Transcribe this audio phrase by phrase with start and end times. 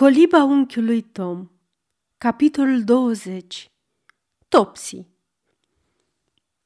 [0.00, 1.50] Coliba unchiului Tom
[2.18, 3.70] Capitolul 20
[4.48, 5.06] Topsy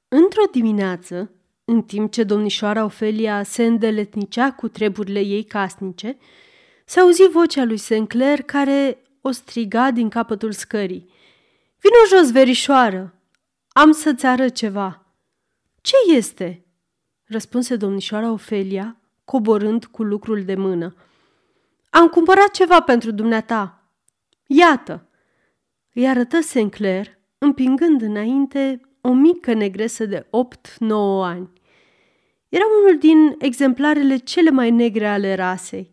[0.08, 1.30] Într-o dimineață,
[1.64, 6.18] în timp ce domnișoara Ofelia se îndeletnicea cu treburile ei casnice,
[6.84, 11.10] se auzi vocea lui Sinclair care o striga din capătul scării.
[11.80, 13.14] Vino jos, verișoară!
[13.68, 15.06] Am să-ți arăt ceva!"
[15.80, 16.66] Ce este?"
[17.24, 20.94] răspunse domnișoara Ofelia, coborând cu lucrul de mână–
[21.90, 23.90] am cumpărat ceva pentru dumneata.
[24.46, 25.08] Iată!"
[25.92, 30.28] Îi arătă Sinclair, împingând înainte o mică negresă de 8-9
[31.22, 31.50] ani.
[32.48, 35.90] Era unul din exemplarele cele mai negre ale rasei.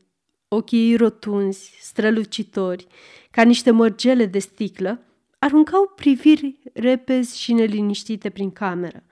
[0.47, 2.87] Ochii rotunzi, strălucitori,
[3.31, 5.01] ca niște mărgele de sticlă,
[5.39, 9.03] aruncau priviri repezi și neliniștite prin cameră.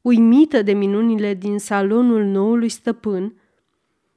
[0.00, 3.40] Uimită de minunile din salonul noului stăpân,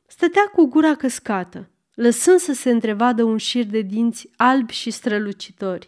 [0.07, 1.69] stătea cu gura căscată,
[2.01, 5.87] lăsând să se întrevadă un șir de dinți albi și strălucitori.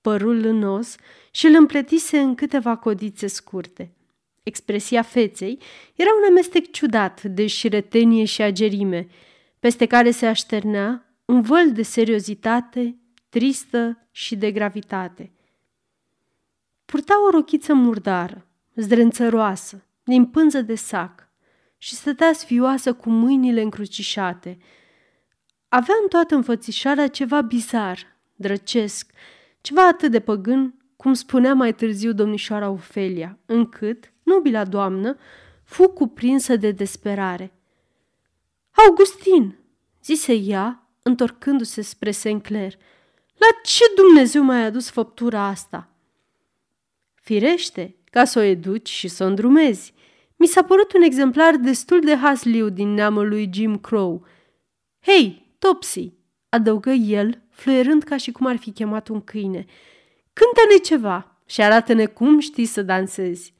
[0.00, 0.96] Părul lânos
[1.30, 3.92] și îl împletise în câteva codițe scurte.
[4.42, 5.58] Expresia feței
[5.94, 9.08] era un amestec ciudat de șiretenie și agerime,
[9.58, 12.96] peste care se așternea un văl de seriozitate,
[13.28, 15.32] tristă și de gravitate.
[16.84, 21.28] Purta o rochiță murdară, zdrențăroasă, din pânză de sac
[21.78, 24.58] și stătea sfioasă cu mâinile încrucișate–
[25.74, 29.10] avea în toată înfățișarea ceva bizar, drăcesc,
[29.60, 35.16] ceva atât de păgân, cum spunea mai târziu domnișoara Ofelia, încât, nobila doamnă,
[35.64, 37.52] fu cuprinsă de desperare.
[38.70, 39.58] Augustin,
[40.04, 42.74] zise ea, întorcându-se spre Sinclair,
[43.36, 45.88] la ce Dumnezeu mai a adus făptura asta?
[47.14, 49.94] Firește, ca să o educi și să o îndrumezi.
[50.36, 54.26] Mi s-a părut un exemplar destul de hasliu din neamul lui Jim Crow.
[55.00, 56.12] Hei, Topsy,
[56.48, 59.64] adăugă el, fluierând ca și cum ar fi chemat un câine.
[60.32, 63.54] Cântă-ne ceva și arată-ne cum știi să dansezi.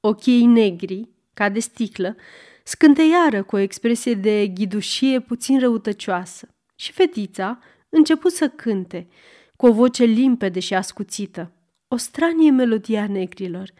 [0.00, 2.16] Ochii negri, ca de sticlă,
[2.64, 7.58] scânteiară cu o expresie de ghidușie puțin răutăcioasă și fetița
[7.88, 9.08] început să cânte,
[9.56, 11.52] cu o voce limpede și ascuțită,
[11.88, 13.72] o stranie melodie a negrilor.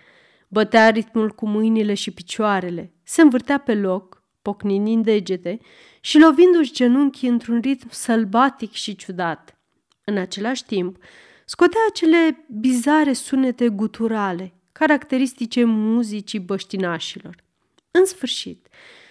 [0.48, 5.60] Bătea ritmul cu mâinile și picioarele, se învârtea pe loc, pocnind din degete
[6.00, 9.59] și lovindu-și genunchii într-un ritm sălbatic și ciudat.
[10.05, 10.97] În același timp,
[11.44, 17.44] scotea acele bizare sunete guturale, caracteristice muzicii băștinașilor.
[17.91, 18.66] În sfârșit,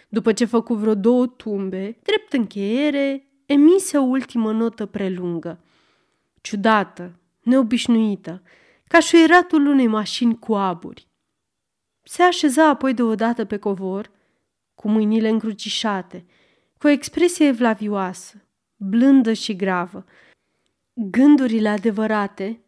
[0.10, 5.64] după ce făcu vreo două tumbe, drept încheiere, emise o ultimă notă prelungă.
[6.42, 8.42] Ciudată, neobișnuită,
[8.88, 11.08] ca șuieratul unei mașini cu aburi.
[12.04, 14.12] Se așeza apoi deodată pe covor
[14.76, 16.26] cu mâinile încrucișate,
[16.80, 18.44] cu o expresie evlavioasă,
[18.76, 20.06] blândă și gravă.
[20.94, 22.60] Gândurile adevărate,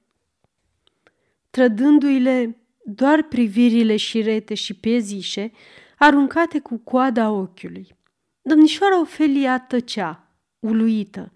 [1.49, 5.51] trădându-i-le doar privirile șirete și piezișe,
[5.97, 7.95] aruncate cu coada ochiului.
[8.41, 10.28] Domnișoara Ofelia tăcea,
[10.59, 11.31] uluită.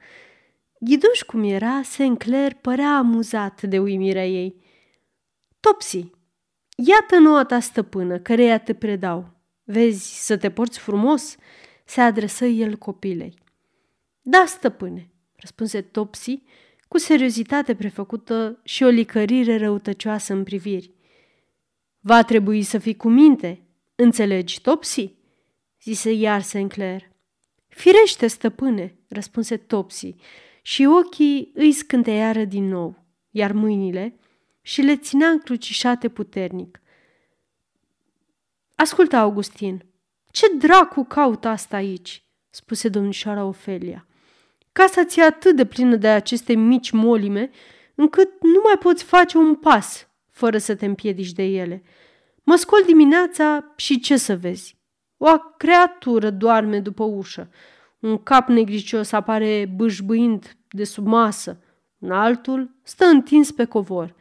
[0.80, 4.56] Ghiduș cum era, Sinclair părea amuzat de uimirea ei.
[5.60, 6.12] Topsy,
[6.76, 9.30] iată noua ta stăpână, căreia te predau.
[9.64, 11.38] Vezi să te porți frumos?"
[11.86, 13.34] Se adresă el copilei.
[14.22, 16.42] Da, stăpâne, răspunse Topsy
[16.88, 20.92] cu seriozitate prefăcută și o licărire răutăcioasă în priviri.
[22.00, 23.62] Va trebui să fii cu minte,
[23.96, 25.14] înțelegi, Topsy?
[25.82, 27.12] zise iar Sinclair.
[27.68, 30.16] Firește, stăpâne, răspunse Topsy
[30.62, 34.20] și ochii îi scânteiară din nou, iar mâinile
[34.62, 36.82] și le ținea încrucișate puternic.
[38.76, 39.86] Ascultă, Augustin,
[40.36, 44.08] ce dracu caută asta aici?" spuse domnișoara Ofelia.
[44.72, 47.50] Casa ți e atât de plină de aceste mici molime,
[47.96, 51.84] încât nu mai poți face un pas fără să te împiedici de ele.
[52.44, 54.78] Mă scol dimineața și ce să vezi?
[55.18, 57.50] O creatură doarme după ușă.
[58.00, 61.60] Un cap negricios apare bâșbâind de sub masă.
[62.00, 64.16] Un altul stă întins pe covor.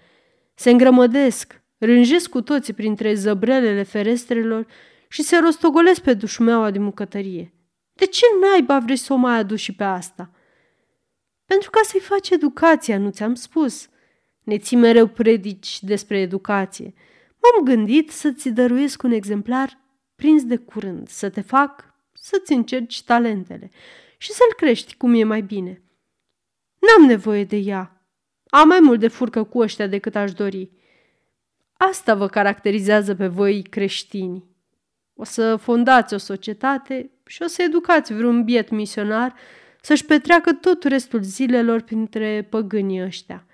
[0.55, 4.67] Se îngrămădesc, rânjesc cu toții printre zăbrelele ferestrelor
[5.09, 7.55] și se rostogolesc pe dușmeaua din bucătărie.
[7.93, 10.31] De ce naiba vrei să o mai aduci și pe asta?
[11.45, 13.89] Pentru ca să-i faci educația, nu ți-am spus.
[14.43, 16.95] Ne ții mereu predici despre educație.
[17.43, 19.79] M-am gândit să-ți dăruiesc un exemplar
[20.15, 23.71] prins de curând, să te fac să-ți încerci talentele
[24.19, 25.83] și să-l crești cum e mai bine.
[26.79, 28.09] N-am nevoie de ea.
[28.47, 30.71] Am mai mult de furcă cu ăștia decât aș dori.
[31.73, 34.45] Asta vă caracterizează pe voi creștini.
[35.15, 39.35] O să fondați o societate și o să educați vreun biet misionar
[39.81, 43.47] să-și petreacă tot restul zilelor printre păgânii ăștia.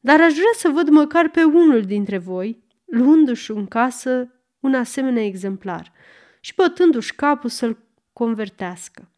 [0.00, 5.24] Dar aș vrea să văd măcar pe unul dintre voi, luându-și în casă un asemenea
[5.24, 5.92] exemplar
[6.40, 7.78] și bătându-și capul să-l
[8.12, 9.10] convertească.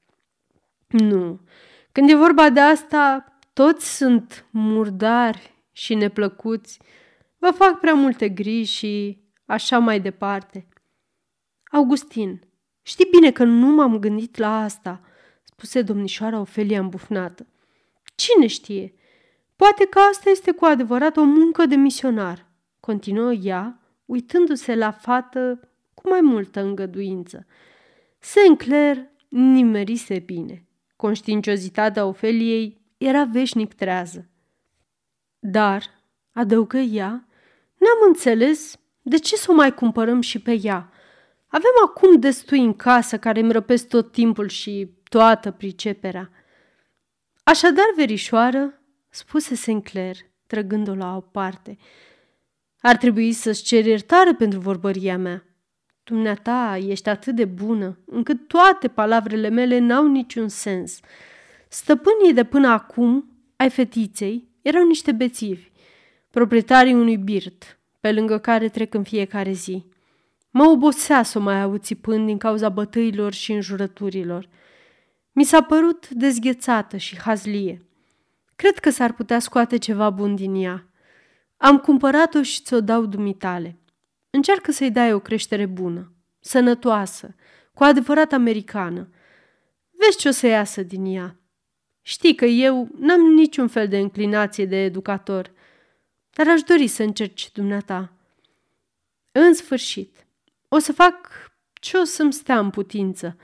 [0.88, 1.40] Nu,
[1.92, 6.80] când e vorba de asta, toți sunt murdari și neplăcuți,
[7.38, 10.68] vă fac prea multe griji și așa mai departe.
[11.70, 12.42] Augustin,
[12.82, 15.00] știi bine că nu m-am gândit la asta,
[15.42, 17.46] spuse domnișoara Ofelia îmbufnată.
[18.14, 18.94] Cine știe?
[19.56, 22.46] Poate că asta este cu adevărat o muncă de misionar,
[22.80, 27.46] continuă ea, uitându-se la fată cu mai multă îngăduință.
[28.18, 30.66] Sinclair nimerise bine.
[30.96, 34.28] Conștiinciozitatea Ofeliei era veșnic trează.
[35.38, 35.82] Dar,
[36.32, 37.28] adăugă ea,
[37.76, 40.92] n-am înțeles de ce să o mai cumpărăm și pe ea.
[41.52, 46.30] Avem acum destui în casă care îmi răpesc tot timpul și toată priceperea.
[47.42, 50.16] Așadar, verișoară, spuse Sinclair,
[50.46, 51.76] trăgând-o la o parte,
[52.80, 55.44] ar trebui să-ți cer iertare pentru vorbăria mea.
[56.02, 61.00] Dumneata ești atât de bună, încât toate palavrele mele n-au niciun sens.
[61.68, 65.70] Stăpânii de până acum, ai fetiței, erau niște bețivi,
[66.30, 69.84] proprietarii unui birt, pe lângă care trec în fiecare zi.
[70.50, 74.48] Mă obosea să o mai aud țipând din cauza bătăilor și înjurăturilor.
[75.32, 77.84] Mi s-a părut dezghețată și hazlie.
[78.56, 80.88] Cred că s-ar putea scoate ceva bun din ea.
[81.56, 83.78] Am cumpărat-o și ți-o dau dumitale.
[84.30, 87.34] Încearcă să-i dai o creștere bună, sănătoasă,
[87.74, 89.08] cu adevărat americană.
[89.90, 91.36] Vezi ce o să iasă din ea.
[92.02, 95.52] Știi că eu n-am niciun fel de înclinație de educator,
[96.30, 98.12] dar aș dori să încerci dumneata.
[99.32, 100.26] În sfârșit,
[100.72, 101.28] o să fac
[101.72, 103.36] ce o să-mi stea în putință,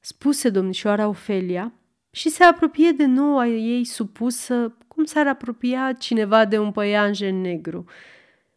[0.00, 1.72] spuse domnișoara Ofelia
[2.10, 7.84] și se apropie de noua ei supusă cum s-ar apropia cineva de un păianjen negru,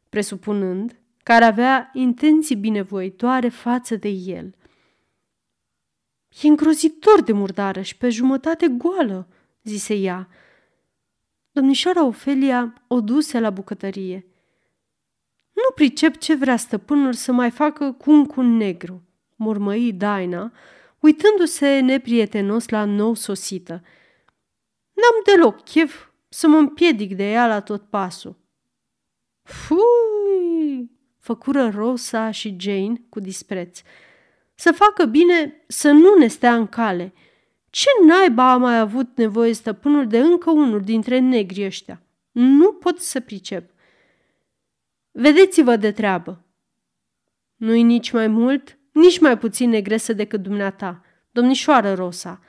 [0.09, 4.55] presupunând că ar avea intenții binevoitoare față de el.
[6.41, 9.27] E îngrozitor de murdară și pe jumătate goală,
[9.63, 10.27] zise ea.
[11.51, 14.25] Domnișoara Ofelia o duse la bucătărie.
[15.57, 19.03] Nu pricep ce vrea stăpânul să mai facă cu un cun negru,
[19.35, 20.51] murmăi Daina,
[20.99, 23.73] uitându-se neprietenos la nou sosită.
[24.93, 28.35] N-am deloc chef să mă împiedic de ea la tot pasul.
[29.43, 30.91] Fui!
[31.19, 33.81] făcură Rosa și Jane cu dispreț.
[34.55, 37.13] Să facă bine să nu ne stea în cale.
[37.69, 42.01] Ce naiba a mai avut nevoie stăpânul de încă unul dintre negrii ăștia?
[42.31, 43.71] Nu pot să pricep.
[45.19, 46.45] Vedeți-vă de treabă.
[47.55, 52.41] Nu-i nici mai mult, nici mai puțin negresă decât dumneata, domnișoară Rosa.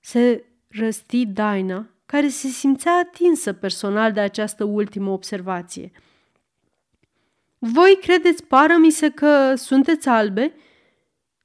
[0.00, 5.90] Se răsti Daina, care se simțea atinsă personal de această ultimă observație.
[7.58, 10.54] Voi credeți, pară mi se că sunteți albe,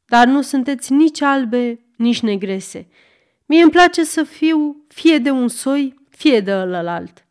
[0.05, 2.87] dar nu sunteți nici albe, nici negrese.
[3.45, 7.25] Mie îmi place să fiu fie de un soi, fie de ălălalt.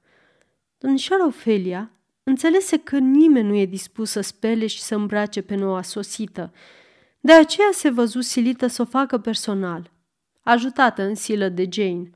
[0.79, 1.91] Domnișoara Ofelia
[2.29, 6.53] înțelese că nimeni nu e dispus să spele și să îmbrace pe noua sosită.
[7.21, 9.91] De aceea se văzu silită să o facă personal,
[10.43, 12.11] ajutată în silă de Jane.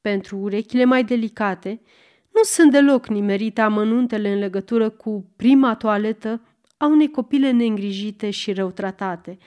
[0.00, 1.80] Pentru urechile mai delicate,
[2.34, 6.40] nu sunt deloc nimerite amănuntele în legătură cu prima toaletă
[6.76, 9.38] a unei copile neîngrijite și rău tratate.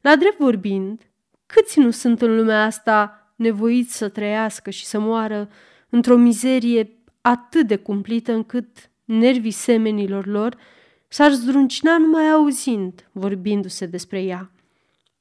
[0.00, 1.10] La drept vorbind,
[1.46, 5.48] câți nu sunt în lumea asta nevoiți să trăiască și să moară
[5.88, 6.90] într-o mizerie
[7.20, 10.56] atât de cumplită încât nervii semenilor lor
[11.08, 14.50] s-ar zdruncina numai auzind, vorbindu-se despre ea.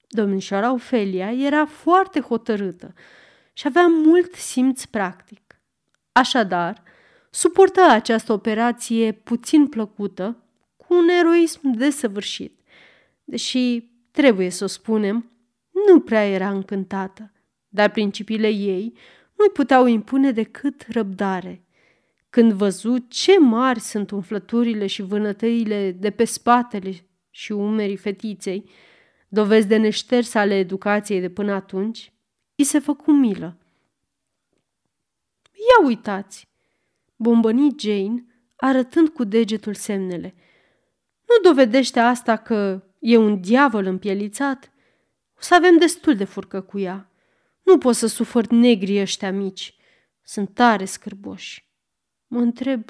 [0.08, 2.94] Domnișoara Ofelia era foarte hotărâtă
[3.54, 5.62] și avea mult simț practic.
[6.12, 6.84] Așadar,
[7.30, 10.44] suportă această operație puțin plăcută
[10.78, 12.60] cu un eroism desăvârșit,
[13.24, 15.32] deși, trebuie să o spunem,
[15.88, 17.32] nu prea era încântată,
[17.68, 18.94] dar principiile ei
[19.36, 21.66] nu-i puteau impune decât răbdare.
[22.32, 26.94] Când văzu ce mari sunt umflăturile și vânătăile de pe spatele
[27.30, 28.70] și umerii fetiței,
[29.28, 32.14] dovezi de neșters ale educației de până atunci,
[32.56, 33.58] i se făcu milă.
[35.52, 36.48] Ia uitați,
[37.16, 40.36] bombăni Jane, arătând cu degetul semnele.
[41.28, 44.72] Nu dovedește asta că e un diavol împielițat?
[45.38, 47.12] O să avem destul de furcă cu ea.
[47.64, 49.76] Nu pot să sufăr negrii ăștia mici.
[50.24, 51.70] Sunt tare scârboși.
[52.34, 52.86] Mă întreb,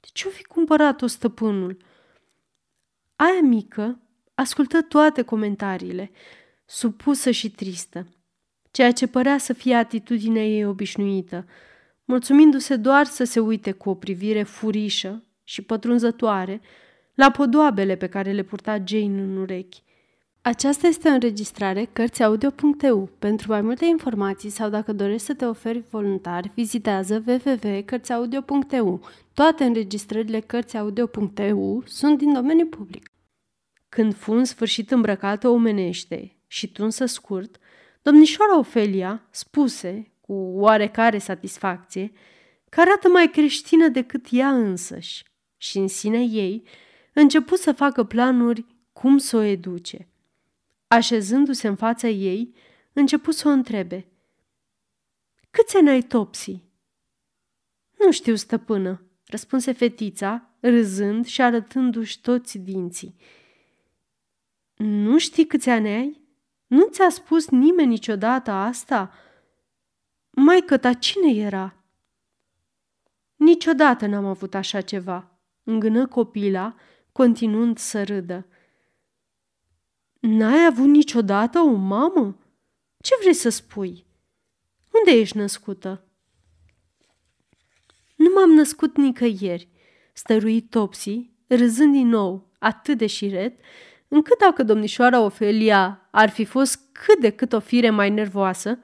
[0.00, 1.76] de ce-o fi cumpărat-o stăpânul?
[3.16, 4.00] Aia mică
[4.34, 6.10] ascultă toate comentariile,
[6.64, 8.06] supusă și tristă.
[8.70, 11.46] ceea ce părea să fie atitudinea ei obișnuită,
[12.04, 16.60] mulțumindu-se doar să se uite cu o privire furișă și pătrunzătoare
[17.14, 19.82] la podoabele pe care le purta Jane în urechi.
[20.44, 23.10] Aceasta este o înregistrare Cărțiaudio.eu.
[23.18, 29.00] Pentru mai multe informații sau dacă dorești să te oferi voluntar, vizitează www.cărțiaudio.eu.
[29.34, 33.10] Toate înregistrările Cărțiaudio.eu sunt din domeniu public.
[33.88, 37.56] Când fu în sfârșit îmbrăcată omenește și tunsă scurt,
[38.02, 42.12] domnișoara Ofelia spuse, cu oarecare satisfacție,
[42.68, 45.24] că arată mai creștină decât ea însăși
[45.56, 46.62] și în sine ei
[47.12, 50.06] început să facă planuri cum să o educe.
[50.92, 52.54] Așezându-se în fața ei,
[52.92, 54.06] început să o întrebe.
[55.50, 56.62] Câți ani ai, Topsy?"
[57.98, 63.16] Nu știu, stăpână," răspunse fetița, râzând și arătându-și toți dinții.
[64.76, 66.20] Nu știi câți ani ai?
[66.66, 69.12] Nu ți-a spus nimeni niciodată asta?"
[70.30, 71.84] Maică ta cine era?"
[73.36, 76.74] Niciodată n-am avut așa ceva," îngână copila,
[77.12, 78.46] continuând să râdă.
[80.22, 82.36] N-ai avut niciodată o mamă?
[83.00, 84.06] Ce vrei să spui?
[84.90, 86.04] Unde ești născută?
[88.16, 89.68] Nu m-am născut nicăieri,
[90.12, 93.60] stărui Topsy, râzând din nou, atât de șiret,
[94.08, 98.78] încât dacă domnișoara Ofelia ar fi fost cât de cât o fire mai nervoasă,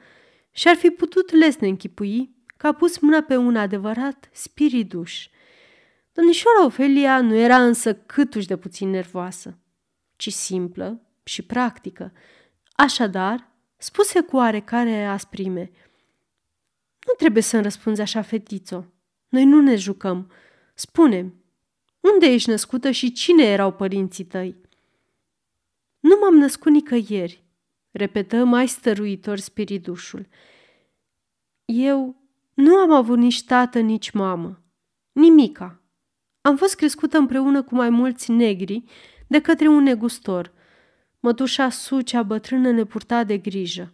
[0.51, 5.29] și-ar fi putut lesne închipui că a pus mâna pe un adevărat spiriduș.
[6.13, 9.59] Domnișoara Ofelia nu era însă câtuși de puțin nervoasă,
[10.17, 12.13] ci simplă și practică.
[12.73, 15.71] Așadar, spuse cu oarecare asprime,
[17.07, 18.85] Nu trebuie să-mi răspunzi așa, fetițo.
[19.29, 20.31] Noi nu ne jucăm.
[20.75, 21.33] spune
[22.01, 24.57] unde ești născută și cine erau părinții tăi?
[26.01, 27.45] Nu m-am născut nicăieri,
[27.91, 30.27] repetă mai stăruitor spiridușul.
[31.65, 32.17] Eu
[32.55, 34.63] nu am avut nici tată, nici mamă.
[35.13, 35.83] Nimica.
[36.41, 38.85] Am fost crescută împreună cu mai mulți negri
[39.27, 40.57] de către un negustor.
[41.21, 43.93] Mătușa Sucea bătrână ne purta de grijă.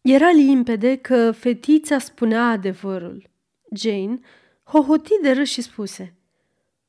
[0.00, 3.30] Era limpede că fetița spunea adevărul.
[3.76, 4.20] Jane
[4.62, 6.14] hohoti de râs și spuse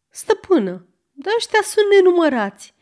[0.10, 2.74] Stăpână, dar ăștia sunt nenumărați.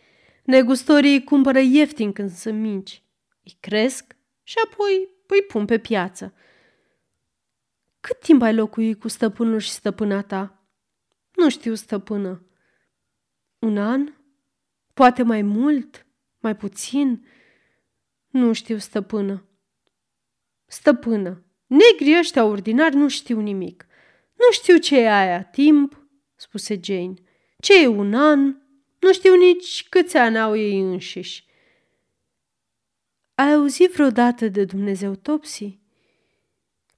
[0.43, 3.03] Negustorii îi cumpără ieftin când sunt mici.
[3.43, 6.33] Îi cresc și apoi îi pun pe piață.
[7.99, 10.63] Cât timp ai locuit cu stăpânul și stăpâna ta?
[11.35, 12.45] Nu știu, stăpână.
[13.59, 14.13] Un an?
[14.93, 16.05] Poate mai mult?
[16.39, 17.27] Mai puțin?
[18.27, 19.47] Nu știu, stăpână.
[20.65, 23.85] Stăpână, negrii ăștia ordinari nu știu nimic.
[24.33, 27.13] Nu știu ce e aia timp, spuse Jane.
[27.59, 28.39] Ce e un an?
[28.99, 31.45] Nu știu nici câți ani au ei înșiși.
[33.35, 35.79] Ai auzit vreodată de Dumnezeu Topsy?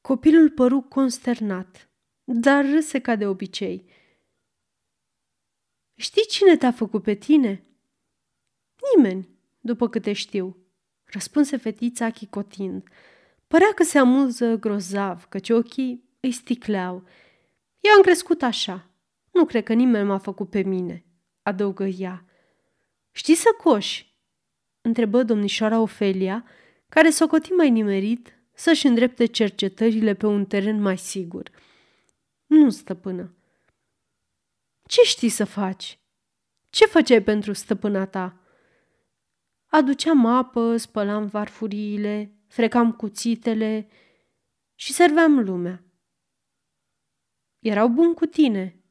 [0.02, 1.90] Copilul păru consternat,
[2.24, 3.86] dar râse ca de obicei.
[5.96, 7.66] Știi cine te-a făcut pe tine?
[8.94, 10.58] Nimeni, după câte știu,
[11.04, 12.84] răspunse fetița chicotind.
[13.48, 17.04] Părea că se amuză grozav, căci ochii îi sticleau.
[17.80, 18.90] Eu am crescut așa.
[19.32, 21.06] Nu cred că nimeni m-a făcut pe mine,
[21.42, 22.26] adăugă ea.
[23.12, 24.14] Știi să coși?
[24.82, 26.46] întrebă domnișoara Ofelia,
[26.90, 27.26] care s-o
[27.58, 31.52] mai nimerit să-și îndrepte cercetările pe un teren mai sigur.
[32.46, 33.36] Nu, stăpână.
[34.88, 36.00] Ce știi să faci?
[36.70, 38.40] Ce făceai pentru stăpâna ta?
[39.76, 43.88] Aduceam apă, spălam varfuriile, frecam cuțitele
[44.76, 45.84] și serveam lumea.
[47.60, 48.84] Erau buni cu tine.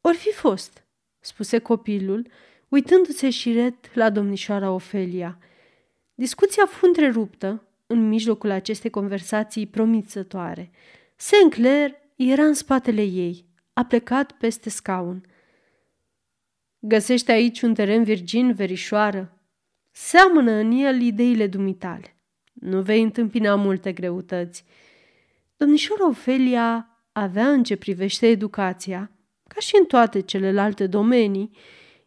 [0.00, 0.86] Or fi fost,
[1.20, 2.30] spuse copilul,
[2.68, 5.38] uitându-se șiret la domnișoara Ofelia.
[6.14, 10.70] Discuția fu întreruptă în mijlocul acestei conversații promițătoare.
[11.16, 15.26] Sinclair era în spatele ei, a plecat peste scaun.
[16.84, 19.40] Găsești aici un teren virgin, verișoară?
[19.90, 22.16] Seamănă în el ideile dumitale.
[22.52, 24.64] Nu vei întâmpina multe greutăți.
[25.56, 29.10] Domnișoara Ofelia avea în ce privește educația,
[29.48, 31.50] ca și în toate celelalte domenii,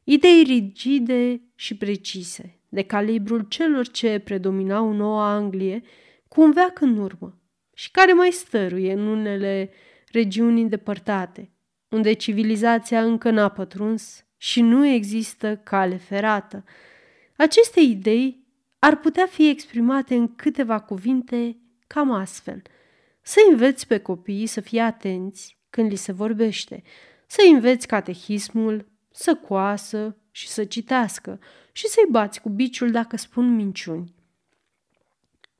[0.03, 5.81] idei rigide și precise, de calibrul celor ce predominau în Noua Anglie,
[6.27, 7.41] cu un veac în urmă
[7.73, 9.69] și care mai stăruie în unele
[10.11, 11.51] regiuni îndepărtate,
[11.89, 16.63] unde civilizația încă n-a pătruns și nu există cale ferată.
[17.35, 18.43] Aceste idei
[18.79, 22.61] ar putea fi exprimate în câteva cuvinte cam astfel.
[23.21, 26.83] Să înveți pe copii să fie atenți când li se vorbește,
[27.27, 31.39] să înveți catehismul, să coasă și să citească
[31.71, 34.13] și să-i bați cu biciul dacă spun minciuni.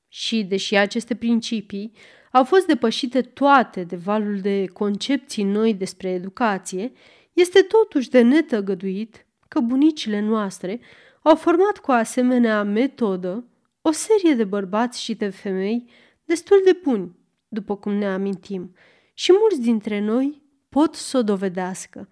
[0.08, 1.92] Și, deși aceste principii
[2.32, 6.92] au fost depășite toate de valul de concepții noi despre educație,
[7.36, 10.80] este totuși de netăgăduit că bunicile noastre
[11.22, 13.44] au format cu asemenea metodă
[13.82, 15.90] o serie de bărbați și de femei
[16.24, 17.16] destul de buni,
[17.48, 18.76] după cum ne amintim,
[19.14, 22.10] și mulți dintre noi pot să o dovedească.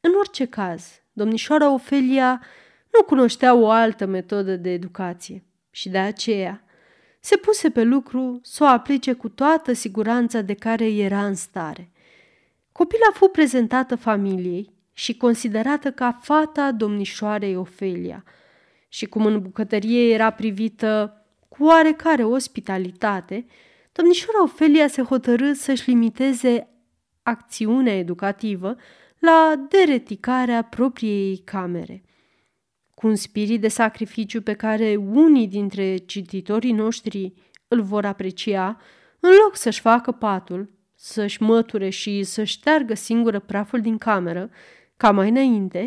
[0.00, 2.42] În orice caz, domnișoara Ofelia
[2.92, 6.64] nu cunoștea o altă metodă de educație și de aceea
[7.20, 11.89] se puse pe lucru să o aplice cu toată siguranța de care era în stare.
[12.72, 18.24] Copila fu prezentată familiei și considerată ca fata domnișoarei Ofelia
[18.88, 21.14] și cum în bucătărie era privită
[21.48, 23.46] cu oarecare ospitalitate,
[23.92, 26.68] domnișoara Ofelia se hotărâ să-și limiteze
[27.22, 28.76] acțiunea educativă
[29.18, 32.02] la dereticarea propriei camere.
[32.94, 37.32] Cu un spirit de sacrificiu pe care unii dintre cititorii noștri
[37.68, 38.80] îl vor aprecia,
[39.20, 40.70] în loc să-și facă patul,
[41.02, 44.50] să-și măture și să șteargă singură praful din cameră,
[44.96, 45.78] ca mai înainte,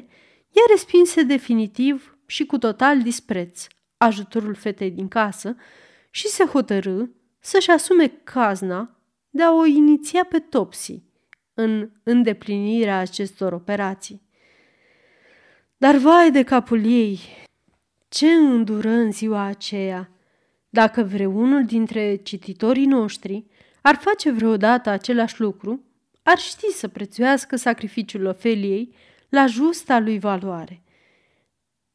[0.49, 3.67] ea respinse definitiv și cu total dispreț
[3.97, 5.55] ajutorul fetei din casă
[6.09, 7.05] și se hotărâ
[7.39, 11.03] să-și asume cazna de a o iniția pe Topsy
[11.53, 14.21] în îndeplinirea acestor operații.
[15.77, 17.19] Dar vai de capul ei!
[18.09, 20.11] Ce îndură în ziua aceea!
[20.69, 23.45] Dacă vreunul dintre cititorii noștri
[23.83, 25.83] ar face vreodată același lucru,
[26.23, 28.95] ar ști să prețuiască sacrificiul Ofeliei
[29.29, 30.83] la justa lui valoare.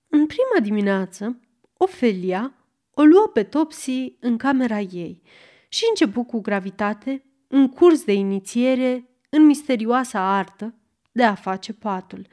[0.09, 1.40] În prima dimineață,
[1.76, 2.52] Ofelia
[2.90, 5.23] o luă pe Topsy în camera ei
[5.68, 10.75] și începu cu gravitate un curs de inițiere în misterioasa artă
[11.12, 12.26] de a face patul.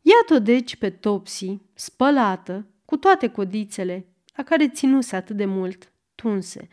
[0.00, 6.68] Iată deci pe Topsy, spălată, cu toate codițele, la care ținuse atât de mult, tunse,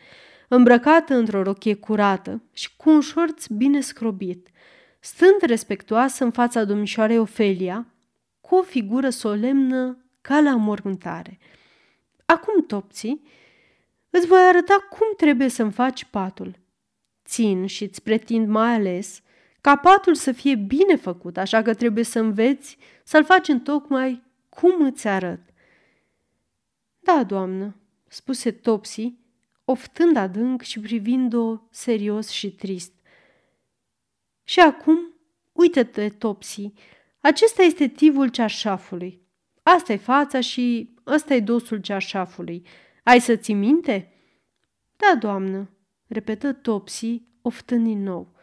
[0.48, 4.48] îmbrăcată într-o rochie curată și cu un șorț bine scrobit,
[5.00, 7.86] stând respectuoasă în fața domnișoarei Ofelia,
[8.40, 11.38] cu o figură solemnă ca la mormântare.
[12.24, 13.20] Acum, Topsy,
[14.10, 16.58] îți voi arăta cum trebuie să-mi faci patul.
[17.24, 19.20] Țin și îți pretind mai ales
[19.60, 24.22] ca patul să fie bine făcut, așa că trebuie să înveți să-l faci în tocmai
[24.48, 25.40] cum îți arăt.
[26.98, 27.76] Da, doamnă,
[28.08, 29.14] spuse Topsy,
[29.68, 32.92] oftând adânc și privind-o serios și trist.
[34.44, 34.98] Și acum,
[35.52, 36.72] uite-te, Topsy,
[37.20, 39.20] acesta este tivul cearșafului.
[39.62, 42.66] asta e fața și ăsta e dosul cearșafului.
[43.02, 44.12] Ai să ți minte?
[44.96, 45.70] Da, doamnă,
[46.06, 48.34] repetă Topsy, oftând din nou.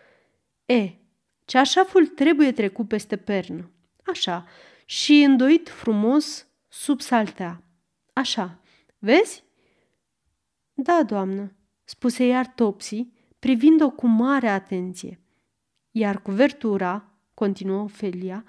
[0.66, 0.94] E,
[1.46, 3.72] cearșaful trebuie trecut peste pernă.
[4.06, 4.48] Așa,
[4.86, 7.64] și îndoit frumos sub saltea.
[8.14, 8.60] Așa,
[9.00, 9.44] vezi?
[10.74, 11.52] Da, doamnă,
[11.84, 13.08] spuse iar Topsy,
[13.40, 15.20] privind-o cu mare atenție.
[15.92, 18.46] Iar cuvertura, continuă Ofelia,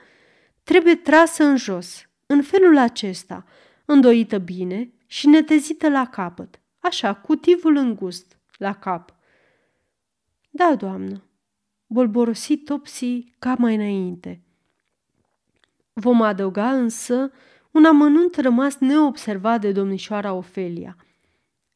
[0.62, 3.44] trebuie trasă în jos, în felul acesta,
[3.84, 9.14] îndoită bine și netezită la capăt, așa, cu tivul îngust, la cap.
[10.50, 11.22] Da, doamnă,
[11.86, 14.42] bolborosi Topsy ca mai înainte.
[15.92, 17.32] Vom adăuga însă
[17.70, 20.96] un amănunt rămas neobservat de domnișoara Ofelia.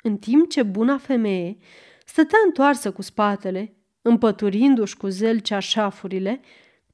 [0.09, 1.57] În timp ce buna femeie
[2.05, 6.41] stătea întoarsă cu spatele, împăturindu-și cu zel ceașafurile,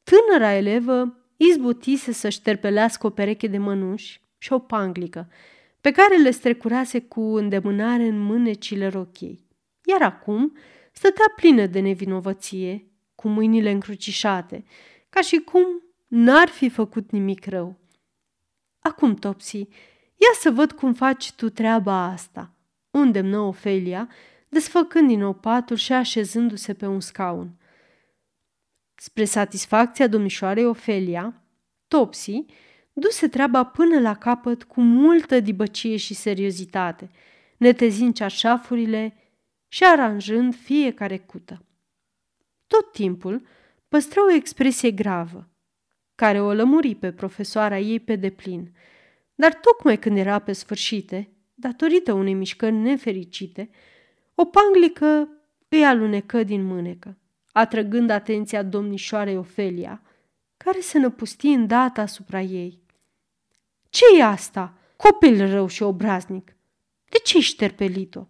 [0.03, 5.29] tânăra elevă izbutise să șterpelească o pereche de mănuși și o panglică,
[5.81, 9.47] pe care le strecurase cu îndemânare în mânecile rochiei.
[9.85, 10.57] Iar acum
[10.93, 14.65] stătea plină de nevinovăție, cu mâinile încrucișate,
[15.11, 15.67] ca și cum
[16.07, 17.79] n-ar fi făcut nimic rău.
[18.79, 19.59] Acum, Topsy,
[20.17, 22.49] ia să văd cum faci tu treaba asta,
[22.95, 24.09] unde mă Ofelia,
[24.49, 27.59] desfăcând din nou patul și așezându-se pe un scaun.
[28.95, 31.43] Spre satisfacția domnișoarei Ofelia,
[31.89, 32.45] Topsy
[32.93, 37.11] duse treaba până la capăt cu multă dibăcie și seriozitate,
[37.57, 39.17] netezind ceașafurile
[39.69, 41.65] și aranjând fiecare cută.
[42.67, 43.47] Tot timpul
[43.89, 45.49] păstra o expresie gravă,
[46.15, 48.75] care o lămuri pe profesoara ei pe deplin,
[49.35, 53.71] dar tocmai când era pe sfârșite, datorită unei mișcări nefericite,
[54.35, 55.29] o panglică
[55.69, 57.19] îi alunecă din mânecă,
[57.53, 60.03] atrăgând atenția domnișoarei Ofelia,
[60.57, 62.83] care se năpusti îndată asupra ei.
[63.91, 64.79] ce e asta?
[64.97, 66.57] Copil rău și obraznic!
[67.09, 68.27] De ce ești șterpelit-o?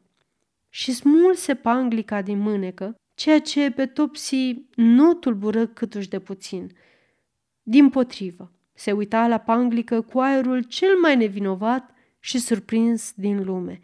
[0.68, 6.76] Și smulse panglica din mânecă, ceea ce pe Topsy nu tulbură câtuși de puțin.
[7.62, 11.93] Din potrivă, se uita la panglică cu aerul cel mai nevinovat
[12.24, 13.80] și surprins din lume.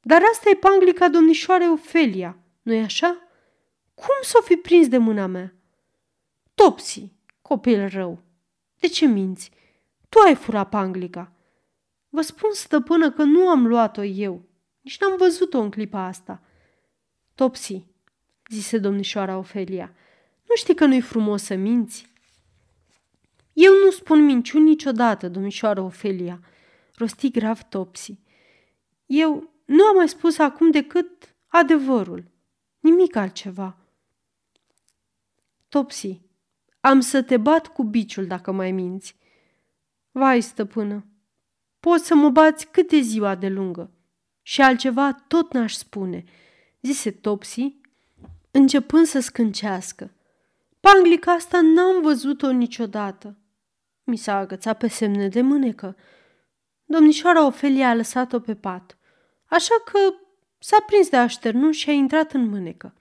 [0.00, 3.18] Dar asta e panglica domnișoarei Ofelia, nu-i așa?
[3.94, 5.54] Cum s-o fi prins de mâna mea?
[6.54, 8.22] Topsy, copil rău,
[8.78, 9.50] de ce minți?
[10.08, 11.32] Tu ai furat panglica.
[12.08, 14.42] Vă spun, stăpână, că nu am luat-o eu.
[14.80, 16.42] Nici n-am văzut-o în clipa asta.
[17.34, 17.86] Topsy,
[18.50, 19.94] zise domnișoara Ofelia,
[20.48, 22.12] nu știi că nu-i frumos să minți?
[23.52, 26.40] Eu nu spun minciuni niciodată, domnișoară Ofelia,
[26.94, 28.18] rosti grav Topsy.
[29.06, 32.24] Eu nu am mai spus acum decât adevărul,
[32.80, 33.76] nimic altceva.
[35.68, 36.20] Topsy,
[36.80, 39.16] am să te bat cu biciul dacă mai minți.
[40.10, 41.04] Vai, stăpână,
[41.80, 43.90] poți să mă bați câte ziua de lungă.
[44.42, 46.24] Și altceva tot n-aș spune,
[46.80, 47.76] zise Topsy,
[48.50, 50.10] începând să scâncească.
[50.80, 53.36] Panglica asta n-am văzut-o niciodată.
[54.04, 55.96] Mi s-a agățat pe semne de mânecă.
[56.94, 58.98] Domnișoara Ofelia a lăsat-o pe pat,
[59.44, 59.98] așa că
[60.58, 62.94] s-a prins de așternun și a intrat în mânecă.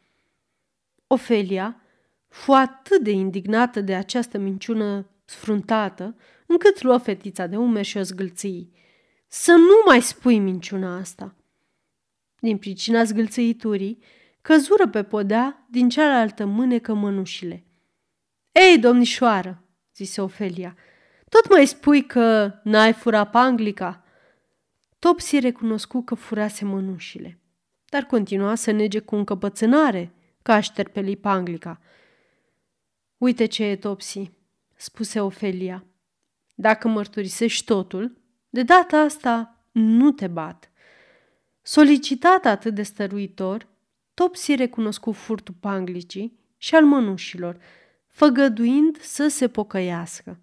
[1.08, 1.82] Ofelia
[2.28, 8.02] fu atât de indignată de această minciună sfruntată, încât luă fetița de ume și o
[8.02, 8.72] zgâlții.
[9.28, 11.36] Să nu mai spui minciuna asta!
[12.40, 14.04] Din pricina zgâlțăiturii,
[14.42, 17.66] căzură pe podea din cealaltă mânecă mănușile.
[18.52, 19.64] Ei, domnișoară,
[19.96, 20.76] zise Ofelia,
[21.34, 24.04] tot mai spui că n-ai furat panglica?
[25.00, 27.40] Topsy recunoscu că furase mănușile,
[27.90, 31.82] dar continua să nege cu încăpățânare că a șterpeli panglica.
[33.18, 34.32] Uite ce e, Topsy,
[34.76, 35.86] spuse Ofelia.
[36.56, 38.18] Dacă mărturisești totul,
[38.50, 40.72] de data asta nu te bat.
[41.62, 43.68] Solicitat atât de stăruitor,
[44.14, 47.58] Topsy recunoscu furtul panglicii și al mănușilor,
[48.08, 50.38] făgăduind să se pocăiască.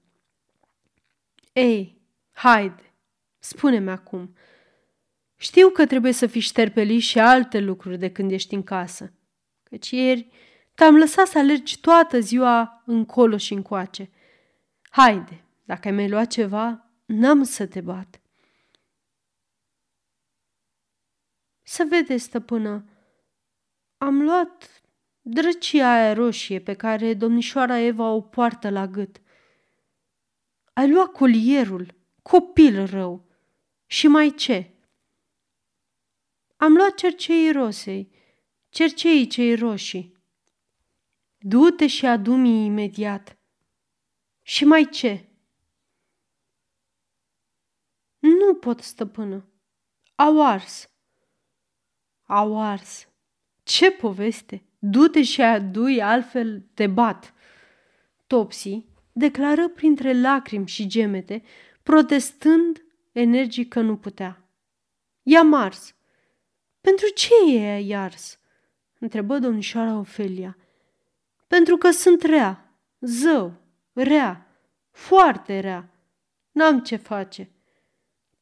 [1.52, 2.94] Ei, haide,
[3.38, 4.34] spune-mi acum.
[5.36, 9.12] Știu că trebuie să fii șterpelit și alte lucruri de când ești în casă,
[9.62, 10.28] căci ieri
[10.74, 14.10] te-am lăsat să alergi toată ziua încolo și încoace.
[14.90, 18.20] Haide, dacă ai mai luat ceva, n-am să te bat.
[21.62, 22.84] Să vedeți, stăpână,
[23.96, 24.82] am luat
[25.20, 29.20] drăcia aia roșie pe care domnișoara Eva o poartă la gât.
[30.72, 33.28] Ai luat colierul, copil rău.
[33.86, 34.74] Și mai ce?
[36.56, 38.12] Am luat cerceii rosei,
[38.68, 40.16] cerceii cei roșii.
[41.38, 43.38] Du-te și adu-mi imediat.
[44.42, 45.28] Și mai ce?
[48.18, 49.48] Nu pot, stăpână.
[50.14, 50.90] Au ars.
[52.26, 53.08] Au ars.
[53.62, 54.64] Ce poveste!
[54.78, 57.34] Du-te și adui, altfel te bat.
[58.26, 61.42] Topsy declară printre lacrimi și gemete,
[61.82, 64.44] protestând energic că nu putea.
[65.22, 65.94] I-a mars.
[66.80, 68.38] Pentru ce e ea ars?
[68.98, 70.56] întrebă domnișoara Ofelia.
[71.46, 73.52] Pentru că sunt rea, zău,
[73.92, 74.46] rea,
[74.90, 75.90] foarte rea.
[76.52, 77.50] N-am ce face.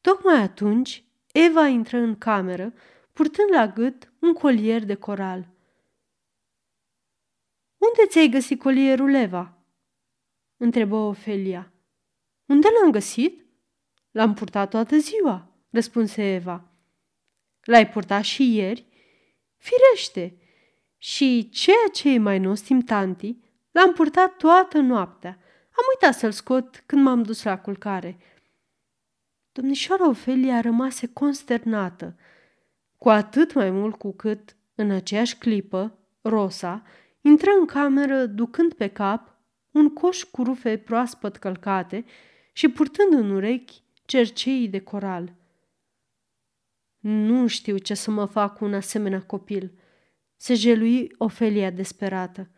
[0.01, 2.73] Tocmai atunci, Eva intră în cameră,
[3.13, 5.47] purtând la gât un colier de coral.
[7.77, 9.58] Unde ți-ai găsit colierul, Eva?"
[10.59, 11.73] Întrebă Ofelia.
[12.45, 13.45] Unde l-am găsit?
[14.11, 16.71] L-am purtat toată ziua, răspunse Eva.
[17.61, 18.85] L-ai purtat și ieri?
[19.57, 20.37] Firește!
[20.97, 23.37] Și ceea ce e mai nostim, tanti,
[23.71, 25.29] l-am purtat toată noaptea.
[25.69, 28.17] Am uitat să-l scot când m-am dus la culcare.
[29.51, 32.17] Domnișoara Ofelia rămase consternată,
[32.97, 36.83] cu atât mai mult cu cât, în aceeași clipă, Rosa
[37.21, 39.38] intră în cameră ducând pe cap
[39.71, 42.05] un coș cu rufe proaspăt călcate
[42.53, 45.35] și purtând în urechi cerceii de coral.
[46.99, 49.71] Nu știu ce să mă fac cu un asemenea copil,
[50.35, 52.49] se jelui Ofelia desperată.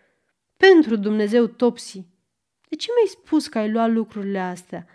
[0.58, 2.06] Pentru Dumnezeu, Topsy,
[2.70, 4.88] de ce mi-ai spus că ai luat lucrurile astea?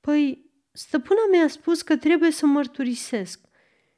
[0.00, 3.40] Păi, stăpâna mi-a spus că trebuie să mărturisesc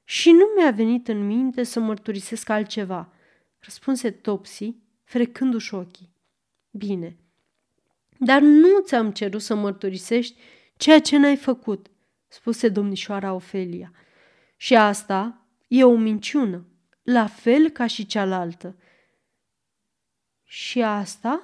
[0.05, 3.13] și nu mi-a venit în minte să mărturisesc altceva,
[3.59, 6.17] răspunse Topsy, frecându-și ochii.
[6.71, 7.17] Bine,
[8.19, 10.39] dar nu ți-am cerut să mărturisești
[10.77, 11.91] ceea ce n-ai făcut,
[12.27, 13.93] spuse domnișoara Ofelia.
[14.57, 16.67] Și asta e o minciună,
[17.03, 18.77] la fel ca și cealaltă.
[20.45, 21.43] Și asta?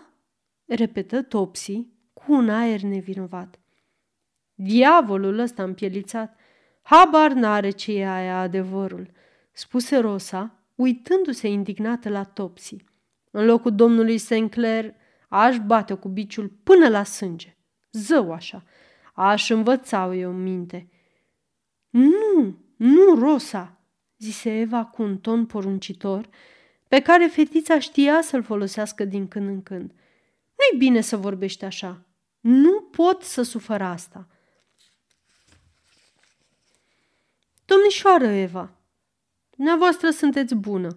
[0.67, 3.59] repetă Topsy cu un aer nevinovat.
[4.55, 6.39] Diavolul ăsta împielițat,
[6.83, 9.11] habar n-are ce e aia adevărul,
[9.53, 12.77] spuse Rosa, uitându-se indignată la Topsy.
[13.31, 14.95] În locul domnului Sinclair
[15.35, 17.57] aș bate cu biciul până la sânge.
[17.93, 18.65] Zău așa,
[19.15, 20.89] aș învăța eu în minte.
[21.91, 23.79] Nu, nu, Rosa,
[24.19, 26.29] zise Eva cu un ton poruncitor,
[26.89, 29.93] pe care fetița știa să-l folosească din când în când.
[30.55, 32.07] Nu-i bine să vorbești așa.
[32.41, 34.29] Nu pot să sufăr asta.
[37.65, 38.71] Domnișoară Eva,
[39.51, 40.89] dumneavoastră sunteți bună.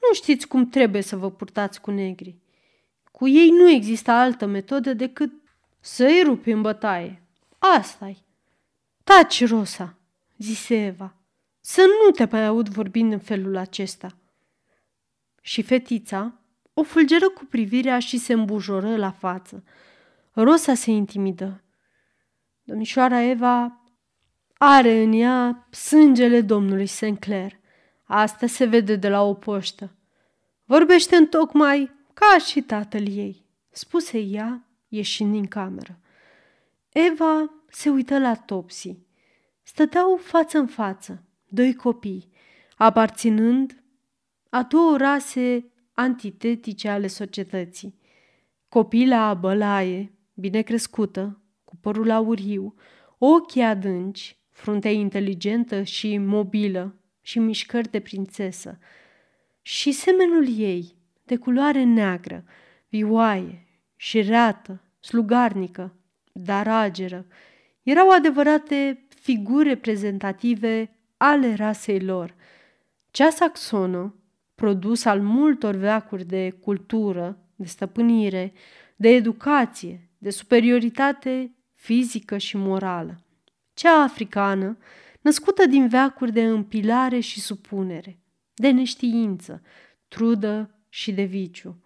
[0.00, 2.38] Nu știți cum trebuie să vă purtați cu negri.
[3.20, 5.32] Cu ei nu există altă metodă decât
[5.80, 7.22] să-i rupi în bătaie.
[7.58, 8.24] Asta-i.
[9.04, 9.98] Taci, Rosa,
[10.36, 11.14] zise Eva.
[11.60, 14.16] Să nu te mai aud vorbind în felul acesta.
[15.40, 16.40] Și fetița
[16.74, 19.64] o fulgeră cu privirea și se îmbujoră la față.
[20.32, 21.62] Rosa se intimidă.
[22.62, 23.82] Domnișoara Eva
[24.58, 27.52] are în ea sângele domnului Sinclair.
[28.04, 29.94] Asta se vede de la o poștă.
[30.64, 35.98] Vorbește în tocmai ca și tatăl ei, spuse ea, ieșind din cameră.
[36.92, 38.96] Eva se uită la Topsy.
[39.62, 42.30] Stăteau față în față, doi copii,
[42.76, 43.82] aparținând
[44.50, 47.98] a două rase antitetice ale societății.
[48.68, 52.74] Copila bălaie, bine crescută, cu părul auriu,
[53.18, 58.78] ochii adânci, fruntea inteligentă și mobilă și mișcări de prințesă.
[59.62, 60.98] Și semenul ei,
[61.30, 62.44] de culoare neagră,
[62.88, 63.66] vioaie
[63.96, 65.94] și reată, slugarnică,
[66.32, 67.26] dar ageră,
[67.82, 72.34] erau adevărate figuri reprezentative ale rasei lor.
[73.10, 74.14] Cea saxonă,
[74.54, 78.52] produs al multor veacuri de cultură, de stăpânire,
[78.96, 83.24] de educație, de superioritate fizică și morală.
[83.74, 84.78] Cea africană,
[85.20, 88.18] născută din veacuri de împilare și supunere,
[88.54, 89.62] de neștiință,
[90.08, 91.82] trudă și de viciu.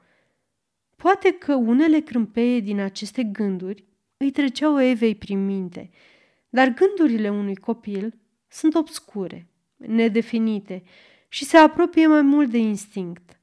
[0.96, 3.84] Poate că unele crâmpeie din aceste gânduri
[4.16, 5.90] îi treceau Evei prin minte,
[6.48, 8.14] dar gândurile unui copil
[8.48, 10.82] sunt obscure, nedefinite
[11.28, 13.38] și se apropie mai mult de instinct.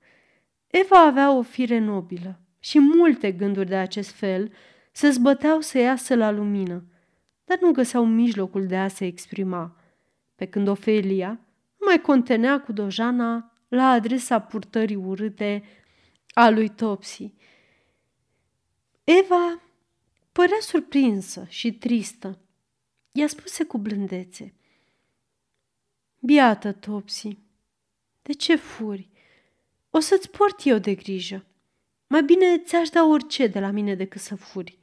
[0.67, 4.51] Eva avea o fire nobilă și multe gânduri de acest fel
[4.91, 6.83] se zbăteau să iasă la lumină,
[7.45, 9.75] dar nu găseau mijlocul de a se exprima,
[10.35, 11.29] pe când Ofelia
[11.79, 15.63] nu mai contenea cu dojana la adresa purtării urâte
[16.33, 17.33] a lui Topsy.
[19.03, 19.61] Eva
[20.31, 22.39] părea surprinsă și tristă.
[23.11, 24.53] I-a spuse cu blândețe.
[26.19, 27.37] Biată, Topsy,
[28.21, 29.09] de ce furi?
[29.89, 31.45] O să-ți port eu de grijă.
[32.07, 34.79] Mai bine ți-aș da orice de la mine decât să furi.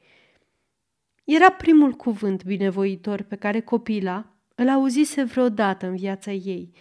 [1.23, 6.73] Era primul cuvânt binevoitor pe care copila îl auzise vreodată în viața ei.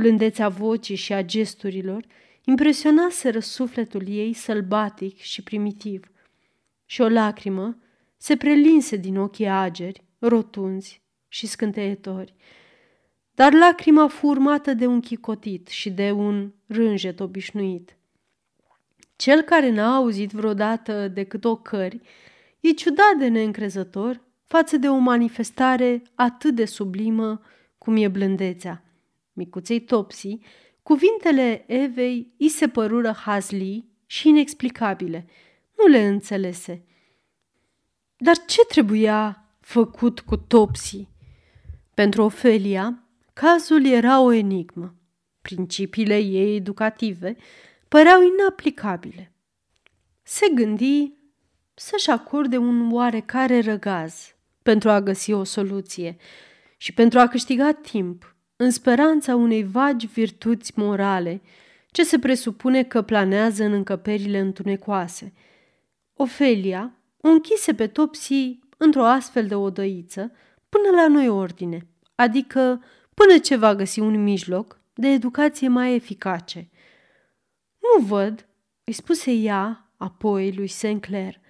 [0.00, 2.04] Blândețea vocii și a gesturilor
[2.44, 6.10] impresionaseră sufletul ei sălbatic și primitiv.
[6.86, 7.78] Și o lacrimă
[8.16, 12.34] se prelinse din ochii ageri, rotunzi și scânteietori
[13.40, 17.96] dar lacrima fu urmată de un chicotit și de un rânjet obișnuit.
[19.16, 22.00] Cel care n-a auzit vreodată decât o cări
[22.60, 27.40] e ciudat de neîncrezător față de o manifestare atât de sublimă
[27.78, 28.84] cum e blândețea.
[29.40, 30.38] Micuței Topsy,
[30.82, 35.26] cuvintele Evei îi se părură hazli și inexplicabile.
[35.76, 36.84] Nu le înțelese.
[38.16, 41.08] Dar ce trebuia făcut cu Topsy?
[41.94, 44.94] Pentru Ofelia, Cazul era o enigmă.
[45.42, 47.36] Principiile ei educative
[47.88, 49.32] păreau inaplicabile.
[50.22, 51.12] Se gândi
[51.74, 56.16] să-și acorde un oarecare răgaz pentru a găsi o soluție
[56.76, 61.40] și pentru a câștiga timp în speranța unei vagi virtuți morale
[61.90, 65.32] ce se presupune că planează în încăperile întunecoase.
[66.14, 70.32] Ofelia o închise pe Topsy într-o astfel de odăiță
[70.68, 76.70] până la noi ordine, adică până ce va găsi un mijloc de educație mai eficace.
[77.78, 78.46] Nu văd,
[78.84, 81.40] îi spuse ea apoi lui Sinclair,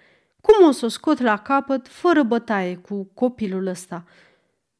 [0.41, 4.05] cum o să o scot la capăt fără bătaie cu copilul ăsta.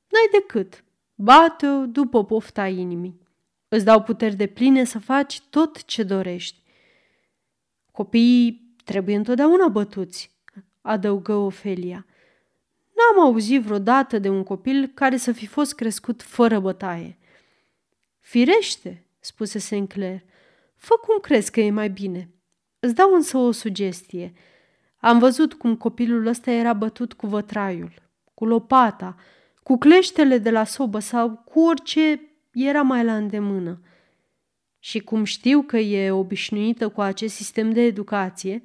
[0.08, 0.84] N-ai decât,
[1.22, 3.20] bate-o după pofta inimii.
[3.68, 6.60] Îți dau puteri de pline să faci tot ce dorești.
[7.92, 10.32] Copiii trebuie întotdeauna bătuți,
[10.82, 12.06] adăugă Ofelia.
[12.96, 17.18] N-am auzit vreodată de un copil care să fi fost crescut fără bătaie.
[18.20, 20.22] Firește, spuse Sinclair,
[20.76, 22.30] fă cum crezi că e mai bine.
[22.80, 24.34] Îți dau însă o sugestie.
[24.98, 27.94] Am văzut cum copilul ăsta era bătut cu vătraiul,
[28.34, 29.16] cu lopata,
[29.64, 32.22] cu cleștele de la sobă sau cu orice
[32.52, 33.82] era mai la îndemână.
[34.80, 38.64] Și cum știu că e obișnuită cu acest sistem de educație,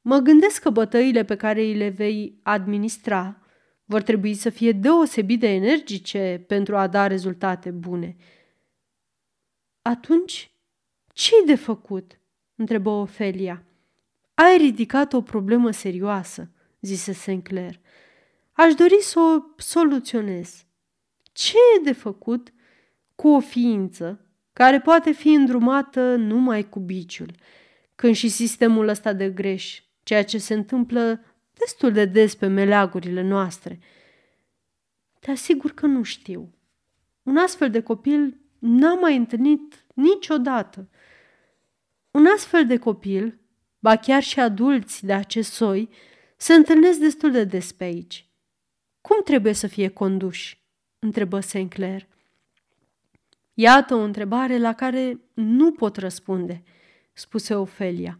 [0.00, 3.38] mă gândesc că bătăile pe care îi le vei administra
[3.84, 8.16] vor trebui să fie deosebit de energice pentru a da rezultate bune.
[9.82, 10.50] Atunci,
[11.12, 12.18] ce-i de făcut?"
[12.54, 13.64] întrebă Ofelia.
[14.34, 17.80] Ai ridicat o problemă serioasă, zise Sinclair.
[18.56, 20.66] Aș dori să o soluționez.
[21.32, 22.52] Ce e de făcut
[23.14, 27.30] cu o ființă care poate fi îndrumată numai cu biciul,
[27.94, 33.22] când și sistemul ăsta de greș, ceea ce se întâmplă destul de des pe meleagurile
[33.22, 33.78] noastre.
[35.20, 36.54] Te asigur că nu știu.
[37.22, 40.88] Un astfel de copil n-am mai întâlnit niciodată.
[42.10, 43.38] Un astfel de copil,
[43.78, 45.88] ba chiar și adulți de acest soi,
[46.36, 48.23] se întâlnesc destul de des pe aici.
[49.06, 50.62] Cum trebuie să fie conduși?
[50.98, 52.06] întrebă Sinclair.
[53.54, 56.62] Iată o întrebare la care nu pot răspunde,
[57.12, 58.18] spuse Ofelia.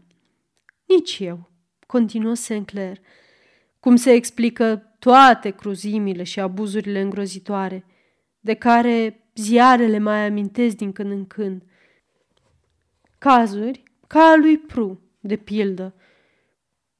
[0.85, 1.49] Nici eu,
[1.87, 2.99] continuă Sinclair.
[3.79, 7.85] Cum se explică toate cruzimile și abuzurile îngrozitoare,
[8.39, 11.63] de care ziarele mai amintesc din când în când.
[13.17, 15.95] Cazuri ca a lui Pru, de pildă.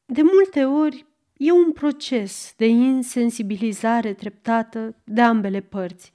[0.05, 1.05] De multe ori
[1.37, 6.11] e un proces de insensibilizare treptată de ambele părți.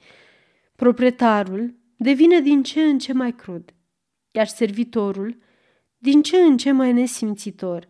[0.76, 3.74] Proprietarul devine din ce în ce mai crud,
[4.30, 5.38] iar servitorul
[5.98, 7.88] din ce în ce mai nesimțitor.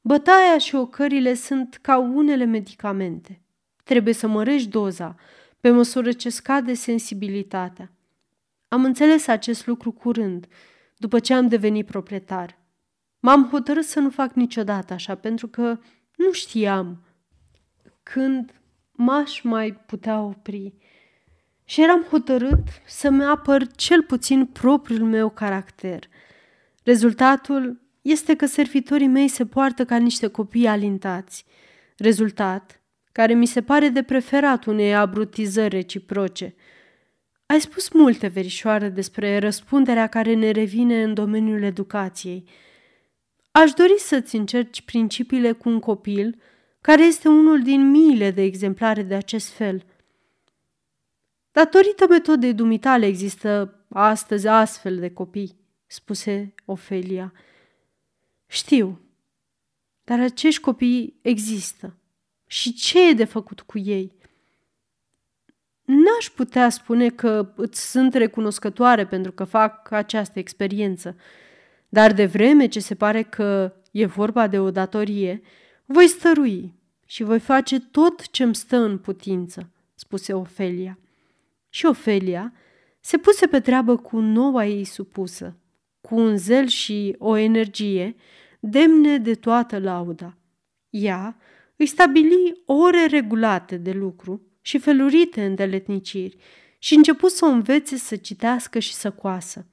[0.00, 3.40] Bătaia și ocările sunt ca unele medicamente.
[3.84, 5.14] Trebuie să mărești doza
[5.60, 7.92] pe măsură ce scade sensibilitatea.
[8.68, 10.46] Am înțeles acest lucru curând,
[10.96, 12.58] după ce am devenit proprietar.
[13.20, 15.78] M-am hotărât să nu fac niciodată așa, pentru că
[16.16, 17.02] nu știam
[18.02, 18.60] când
[18.92, 20.74] m-aș mai putea opri
[21.64, 26.08] și eram hotărât să-mi apăr cel puțin propriul meu caracter.
[26.84, 31.44] Rezultatul este că servitorii mei se poartă ca niște copii alintați.
[31.96, 36.54] Rezultat care mi se pare de preferat unei abrutizări reciproce.
[37.46, 42.44] Ai spus multe, verișoară, despre răspunderea care ne revine în domeniul educației.
[43.52, 46.40] Aș dori să-ți încerci principiile cu un copil
[46.80, 49.84] care este unul din miile de exemplare de acest fel–
[51.52, 57.32] Datorită metodei dumitale există astăzi astfel de copii, spuse Ofelia.
[58.46, 59.00] Știu,
[60.04, 61.96] dar acești copii există.
[62.46, 64.12] Și ce e de făcut cu ei?
[65.84, 71.16] N-aș putea spune că îți sunt recunoscătoare pentru că fac această experiență,
[71.92, 75.42] dar de vreme ce se pare că e vorba de o datorie,
[75.84, 76.74] voi stărui
[77.06, 80.98] și voi face tot ce-mi stă în putință, spuse Ofelia
[81.68, 82.52] și Ofelia
[83.00, 85.56] se puse pe treabă cu noua ei supusă,
[86.00, 88.16] cu un zel și o energie
[88.60, 90.36] demne de toată lauda.
[90.90, 91.36] Ea
[91.76, 96.36] îi stabili ore regulate de lucru și felurite îndeletniciri
[96.78, 99.66] și început să o învețe să citească și să coasă.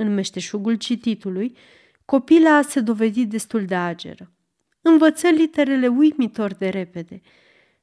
[0.00, 1.56] În meșteșugul cititului,
[2.04, 4.32] copila se dovedi destul de ageră.
[4.80, 7.20] Învăță literele uimitor de repede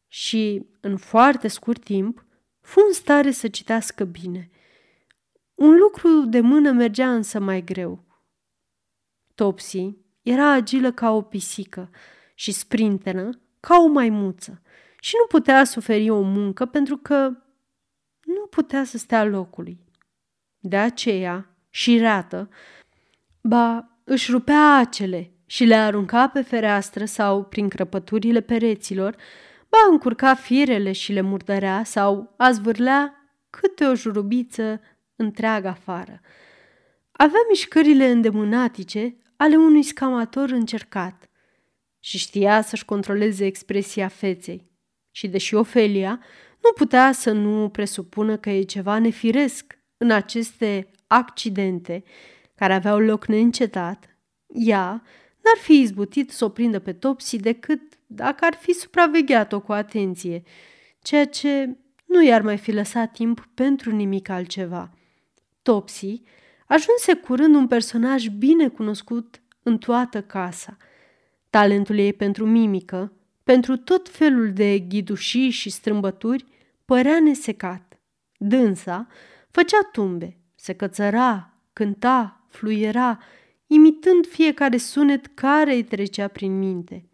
[0.08, 2.26] și, în foarte scurt timp,
[2.62, 4.50] fu în stare să citească bine.
[5.56, 8.04] Un lucru de mână mergea însă mai greu.
[9.36, 11.90] Topsy era agilă ca o pisică
[12.34, 14.62] și sprintenă ca o maimuță
[15.00, 17.18] și nu putea suferi o muncă pentru că
[18.22, 19.80] nu putea să stea locului.
[20.60, 22.50] De aceea, și rată,
[23.42, 29.16] ba își rupea acele și le arunca pe fereastră sau prin crăpăturile pereților,
[29.70, 33.14] ba încurca firele și le murdărea sau a zvârlea
[33.50, 34.82] câte o jurubiță
[35.16, 36.20] întreagă afară.
[37.12, 41.30] Avea mișcările îndemânatice ale unui scamator încercat
[42.00, 44.72] și știa să-și controleze expresia feței.
[45.12, 46.20] Și deși Ofelia
[46.64, 52.04] nu putea să nu presupună că e ceva nefiresc în aceste accidente
[52.56, 55.04] care aveau loc neîncetat, ea
[55.44, 60.44] n-ar fi izbutit să o prindă pe Topsy decât dacă ar fi supravegheat-o cu atenție,
[61.02, 64.92] ceea ce nu i-ar mai fi lăsat timp pentru nimic altceva.
[65.62, 66.22] Topsy
[66.68, 70.78] ajunse curând un personaj bine cunoscut în toată casa.
[71.50, 76.46] Talentul ei pentru mimică, pentru tot felul de ghidușii și strâmbături,
[76.86, 78.00] părea nesecat.
[78.38, 79.08] Dânsa
[79.52, 83.20] făcea tumbe, se cățăra, cânta, fluiera,
[83.68, 87.10] imitând fiecare sunet care îi trecea prin minte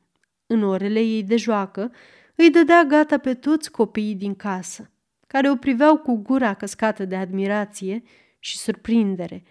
[0.46, 1.92] în orele ei de joacă,
[2.36, 4.92] îi dădea gata pe toți copiii din casă,
[5.28, 8.04] care o priveau cu gura căscată de admirație
[8.40, 9.44] și surprindere.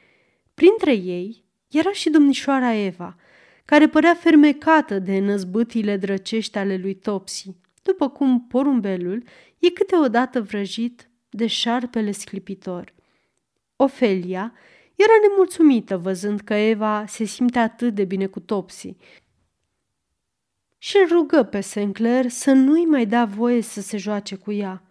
[0.54, 3.16] Printre ei era și domnișoara Eva,
[3.64, 9.22] care părea fermecată de năzbâtile drăcești ale lui Topsy, după cum porumbelul
[9.58, 12.98] e câteodată vrăjit de șarpele sclipitor.
[13.82, 14.52] Ofelia
[14.94, 18.96] era nemulțumită văzând că Eva se simte atât de bine cu Topsy
[20.78, 24.82] și îl rugă pe Sinclair să nu-i mai dea voie să se joace cu ea.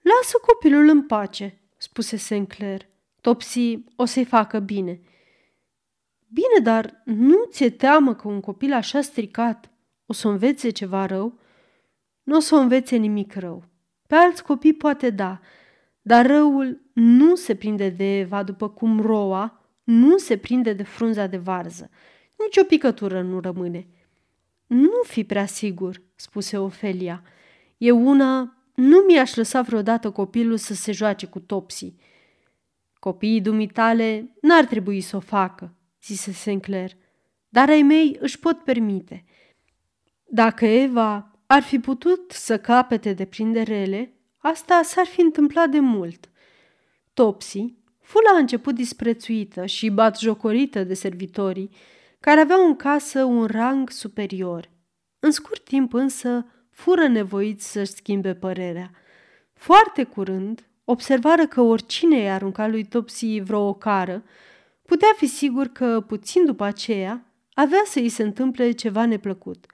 [0.00, 2.86] Lasă copilul în pace, spuse Sinclair.
[3.20, 5.00] Topsy o să-i facă bine.
[6.32, 9.70] Bine, dar nu ți-e teamă că un copil așa stricat
[10.06, 11.38] o să învețe ceva rău?
[12.22, 13.64] Nu o să învețe nimic rău.
[14.06, 15.40] Pe alți copii poate da,
[16.02, 21.26] dar răul nu se prinde de Eva după cum roa nu se prinde de frunza
[21.26, 21.90] de varză.
[22.38, 23.86] Nici o picătură nu rămâne.
[24.66, 27.22] Nu fi prea sigur, spuse Ofelia.
[27.76, 31.94] E una, nu mi-aș lăsa vreodată copilul să se joace cu Topsy.
[32.94, 36.90] Copiii dumitale n-ar trebui să o facă, zise Sinclair,
[37.48, 39.24] dar ai mei își pot permite.
[40.24, 46.30] Dacă Eva ar fi putut să capete de prinderele, asta s-ar fi întâmplat de mult.
[47.18, 51.70] Topsy fu la început disprețuită și batjocorită de servitorii,
[52.20, 54.70] care aveau în casă un rang superior.
[55.20, 58.90] În scurt timp însă fură nevoiți să-și schimbe părerea.
[59.52, 64.24] Foarte curând observară că oricine i-a aruncat lui Topsy vreo ocară,
[64.84, 69.66] putea fi sigur că, puțin după aceea, avea să îi se întâmple ceva neplăcut.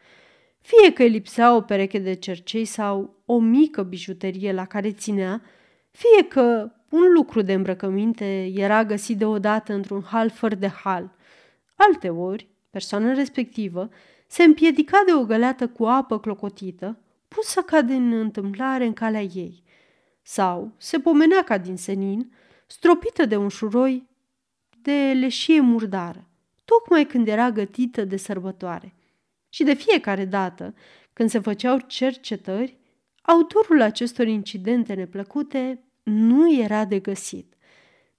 [0.60, 5.42] Fie că îi lipsea o pereche de cercei sau o mică bijuterie la care ținea,
[5.90, 11.10] fie că un lucru de îmbrăcăminte era găsit deodată într-un hal fără de hal–
[11.74, 13.88] Alteori, persoana respectivă
[14.26, 19.62] se împiedica de o găleată cu apă clocotită, pusă ca din întâmplare în calea ei,
[20.22, 22.32] sau se pomenea ca din senin,
[22.66, 24.08] stropită de un șuroi
[24.82, 26.28] de leșie murdară,
[26.64, 28.94] tocmai când era gătită de sărbătoare.
[29.48, 30.74] Și de fiecare dată,
[31.12, 32.78] când se făceau cercetări,
[33.22, 37.54] autorul acestor incidente neplăcute nu era de găsit.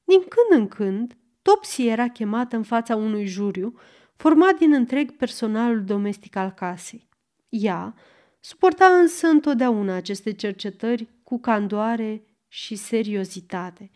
[0.04, 3.80] Din când în când, Topsy era chemată în fața unui juriu
[4.16, 7.08] format din întreg personalul domestic al casei.
[7.50, 7.96] Ea
[8.40, 13.92] suporta însă întotdeauna aceste cercetări cu candoare și seriozitate.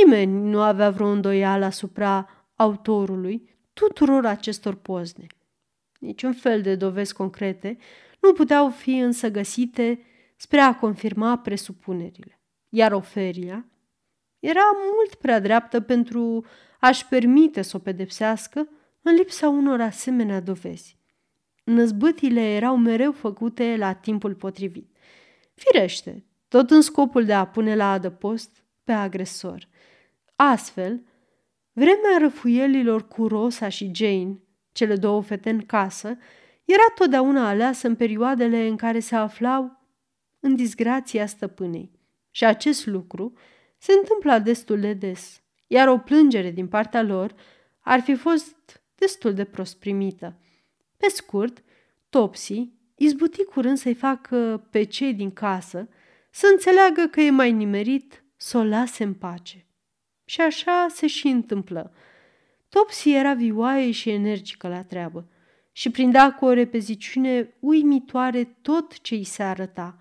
[0.00, 5.26] Nimeni nu avea vreo îndoială asupra autorului tuturor acestor pozne.
[5.98, 7.78] Niciun fel de dovezi concrete
[8.20, 10.00] nu puteau fi însă găsite
[10.36, 12.35] spre a confirma presupunerile.
[12.76, 13.66] Iar Oferia
[14.38, 14.60] era
[14.94, 16.44] mult prea dreaptă pentru
[16.80, 18.68] a-și permite să o pedepsească
[19.02, 20.98] în lipsa unor asemenea dovezi.
[21.64, 24.96] Năzbâtile erau mereu făcute la timpul potrivit.
[25.54, 29.68] Firește, tot în scopul de a pune la adăpost pe agresor.
[30.34, 31.02] Astfel,
[31.72, 34.38] vremea răfuielilor cu Rosa și Jane,
[34.72, 36.08] cele două fete în casă,
[36.64, 39.80] era totdeauna aleasă în perioadele în care se aflau
[40.40, 41.95] în disgrația stăpânei.
[42.36, 43.32] Și acest lucru
[43.78, 47.34] se întâmpla destul de des iar o plângere din partea lor
[47.80, 50.38] ar fi fost destul de prost primită.
[50.96, 51.62] Pe scurt,
[52.08, 55.88] Topsy izbuti curând să-i facă pe cei din casă
[56.30, 59.66] să înțeleagă că e mai nimerit să o lase în pace.
[60.24, 61.92] Și așa se și întâmplă.
[62.68, 65.28] Topsy era vioaie și energică la treabă
[65.72, 69.98] și prindea cu o repeziciune uimitoare tot ce îi se arăta.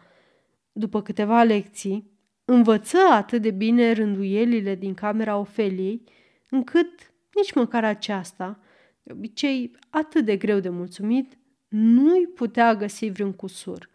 [0.71, 2.13] După câteva lecții,
[2.45, 6.03] Învăță atât de bine rânduielile din camera Ofeliei,
[6.49, 8.59] încât nici măcar aceasta,
[9.03, 11.37] de obicei atât de greu de mulțumit,
[11.67, 13.89] nu-i putea găsi vreun cusur.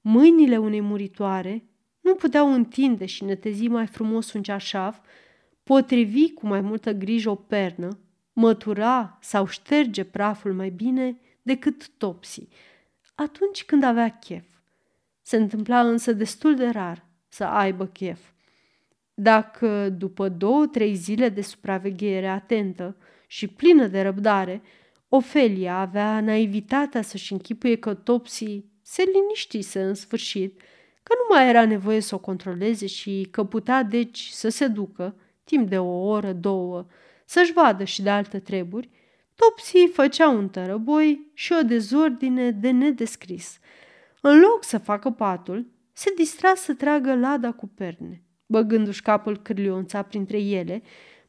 [0.00, 1.64] Mâinile unei muritoare
[2.00, 4.98] nu puteau întinde și netezi mai frumos un ceașaf,
[5.62, 7.98] potrivi cu mai multă grijă o pernă,
[8.32, 12.48] mătura sau șterge praful mai bine decât Topsy,
[13.14, 14.44] atunci când avea chef.
[15.22, 18.20] Se întâmpla însă destul de rar să aibă chef.
[19.14, 24.62] Dacă după două-trei zile de supraveghere atentă și plină de răbdare,
[25.08, 30.60] Ofelia avea naivitatea să-și închipuie că Topsy se liniștise în sfârșit,
[31.02, 35.16] că nu mai era nevoie să o controleze și că putea deci să se ducă,
[35.44, 36.86] timp de o oră, două,
[37.24, 38.90] să-și vadă și de alte treburi,
[39.34, 43.58] Topsy făcea un tărăboi și o dezordine de nedescris.
[44.20, 50.02] În loc să facă patul, se distra să tragă lada cu perne, băgându-și capul cârlionța
[50.02, 50.82] printre ele,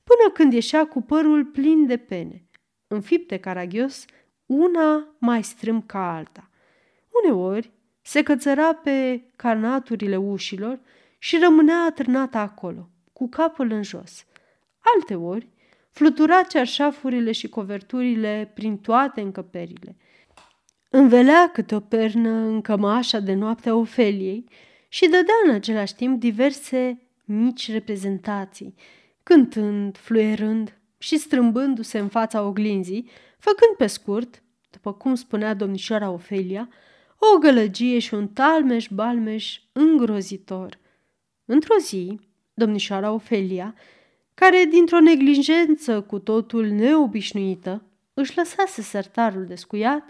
[0.04, 2.50] până când ieșea cu părul plin de pene,
[2.88, 4.06] înfipte caragios,
[4.46, 6.50] una mai strâm ca alta.
[7.24, 10.80] Uneori se cățăra pe canaturile ușilor
[11.18, 14.26] și rămânea atârnată acolo, cu capul în jos.
[14.80, 15.48] Alteori
[15.92, 19.96] flutura cearșafurile și coverturile prin toate încăperile–
[20.96, 24.46] Învelea câte o pernă în cămașa de noapte a Ofeliei
[24.88, 28.76] și dădea în același timp diverse mici reprezentații,
[29.24, 36.70] cântând, fluierând și strâmbându-se în fața oglinzii, făcând pe scurt, după cum spunea domnișoara Ofelia,
[37.18, 40.80] o gălăgie și un talmeș-balmeș îngrozitor.
[41.46, 42.20] Într-o zi,
[42.54, 43.76] domnișoara Ofelia,
[44.34, 47.84] care dintr-o neglijență cu totul neobișnuită
[48.14, 50.04] își lăsase sertarul descuiat,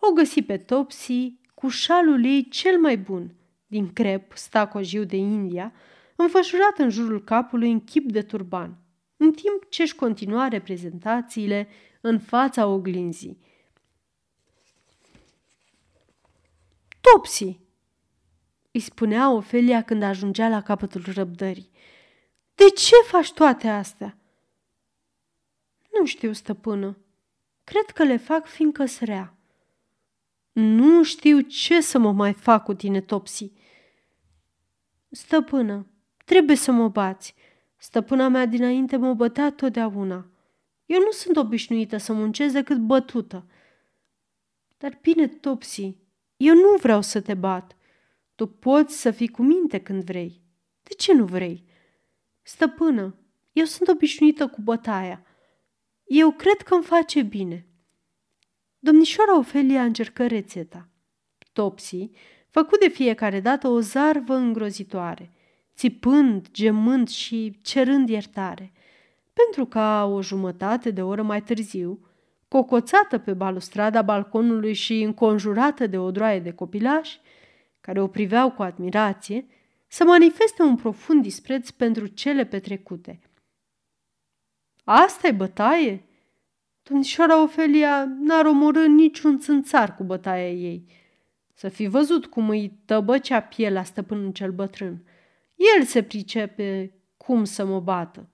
[0.00, 3.34] o găsi pe Topsy cu șalul ei cel mai bun,
[3.66, 5.72] din crep stacojiu de India,
[6.16, 8.78] înfășurat în jurul capului în chip de turban,
[9.16, 11.68] în timp ce își continua reprezentațiile
[12.00, 13.38] în fața oglinzii.
[17.00, 17.58] Topsy!
[18.72, 21.70] îi spunea Ofelia când ajungea la capătul răbdării.
[22.54, 24.18] De ce faci toate astea?
[25.98, 26.98] Nu știu, stăpână.
[27.64, 29.39] Cred că le fac fiindcă rea.
[30.52, 33.52] Nu știu ce să mă mai fac cu tine, Topsy.
[35.10, 35.86] Stăpână,
[36.24, 37.34] trebuie să mă bați.
[37.76, 40.30] Stăpâna mea dinainte mă bătea totdeauna.
[40.86, 43.46] Eu nu sunt obișnuită să muncesc decât bătută.
[44.78, 45.96] Dar bine, Topsy,
[46.36, 47.76] eu nu vreau să te bat.
[48.34, 50.42] Tu poți să fii cu minte când vrei.
[50.82, 51.64] De ce nu vrei?
[52.42, 53.18] Stăpână,
[53.52, 55.24] eu sunt obișnuită cu bătaia.
[56.04, 57.69] Eu cred că îmi face bine.
[58.82, 60.88] Domnișoara Ofelia încercă rețeta.
[61.52, 62.10] Topsy
[62.50, 65.30] făcu de fiecare dată o zarvă îngrozitoare,
[65.74, 68.72] țipând, gemând și cerând iertare,
[69.32, 72.06] pentru ca o jumătate de oră mai târziu,
[72.48, 77.20] cocoțată pe balustrada balconului și înconjurată de o droaie de copilași,
[77.80, 79.46] care o priveau cu admirație,
[79.86, 83.20] să manifeste un profund dispreț pentru cele petrecute.
[84.84, 86.04] asta e bătaie?"
[86.90, 90.86] Domnișoara Ofelia n-ar omorâ niciun țânțar cu bătaia ei.
[91.54, 95.04] Să fi văzut cum îi tăbăcea pielea stăpânul cel bătrân.
[95.76, 98.28] El se pricepe cum să mă bată.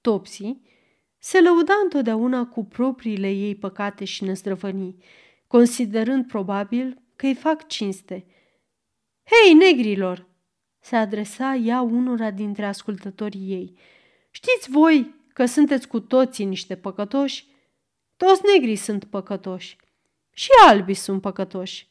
[0.00, 0.56] Topsy
[1.18, 4.96] se lăuda întotdeauna cu propriile ei păcate și năzdrăvănii,
[5.46, 8.26] considerând probabil că îi fac cinste.
[9.24, 10.26] Hei, negrilor!"
[10.80, 13.78] se adresa ea unora dintre ascultătorii ei.
[14.30, 17.46] Știți voi că sunteți cu toții niște păcătoși?
[18.16, 19.76] Toți negrii sunt păcătoși.
[20.30, 21.88] Și albii sunt păcătoși.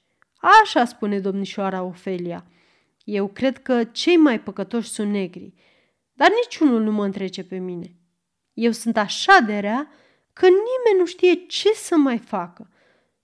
[0.62, 2.46] Așa spune domnișoara Ofelia.
[3.04, 5.54] Eu cred că cei mai păcătoși sunt negri,
[6.14, 7.96] dar niciunul nu mă întrece pe mine.
[8.54, 9.92] Eu sunt așa de rea
[10.34, 12.70] că nimeni nu știe ce să mai facă.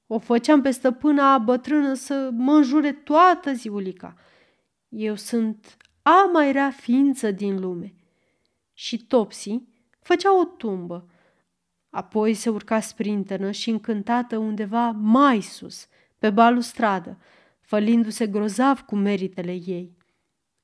[0.07, 4.15] O făceam pe stăpâna bătrână să mă înjure toată ziulica.
[4.87, 7.93] Eu sunt a mai rea ființă din lume.
[8.73, 9.68] Și Topsy
[10.09, 11.09] făcea o tumbă.
[11.89, 15.87] Apoi se urca sprintenă și încântată undeva mai sus,
[16.19, 17.17] pe balustradă,
[17.61, 19.97] fălindu-se grozav cu meritele ei.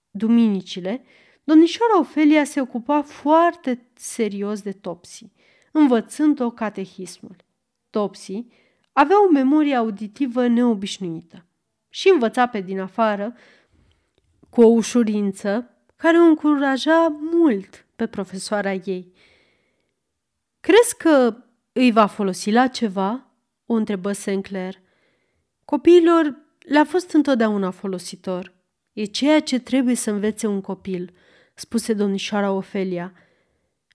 [0.10, 1.04] Duminicile,
[1.44, 5.32] domnișoara Ofelia se ocupa foarte serios de Topsy,
[5.72, 7.36] învățând-o catehismul.
[7.90, 8.46] Topsy
[8.92, 11.46] avea o memorie auditivă neobișnuită
[11.90, 13.36] și învăța pe din afară
[14.50, 19.14] cu o ușurință care o încuraja mult pe profesoara ei.
[20.66, 21.36] Crezi că
[21.72, 23.32] îi va folosi la ceva?"
[23.66, 24.76] o întrebă Sinclair.
[25.66, 28.54] Copiilor le-a fost întotdeauna folositor.
[28.94, 31.14] E ceea ce trebuie să învețe un copil,
[31.54, 33.14] spuse domnișoara Ofelia.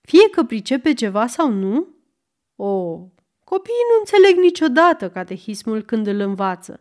[0.03, 1.89] Fie că pricepe ceva sau nu?
[2.57, 2.99] O,
[3.45, 6.81] copiii nu înțeleg niciodată catehismul când îl învață,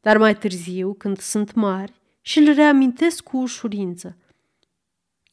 [0.00, 4.16] dar mai târziu, când sunt mari, și îl reamintesc cu ușurință.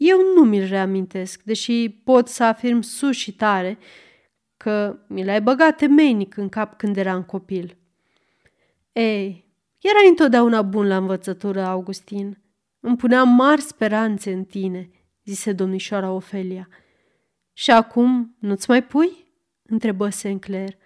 [0.05, 3.77] Eu nu mi-l reamintesc, deși pot să afirm sus și tare
[4.57, 7.77] că mi l-ai băgat temeinic în cap când eram copil.
[8.91, 12.41] Ei, erai întotdeauna bun la învățătură, Augustin.
[12.79, 14.89] Îmi puneam mari speranțe în tine,
[15.25, 16.67] zise domnișoara Ofelia.
[17.53, 19.11] Și acum nu-ți mai pui?
[19.63, 20.77] întrebă Sinclair.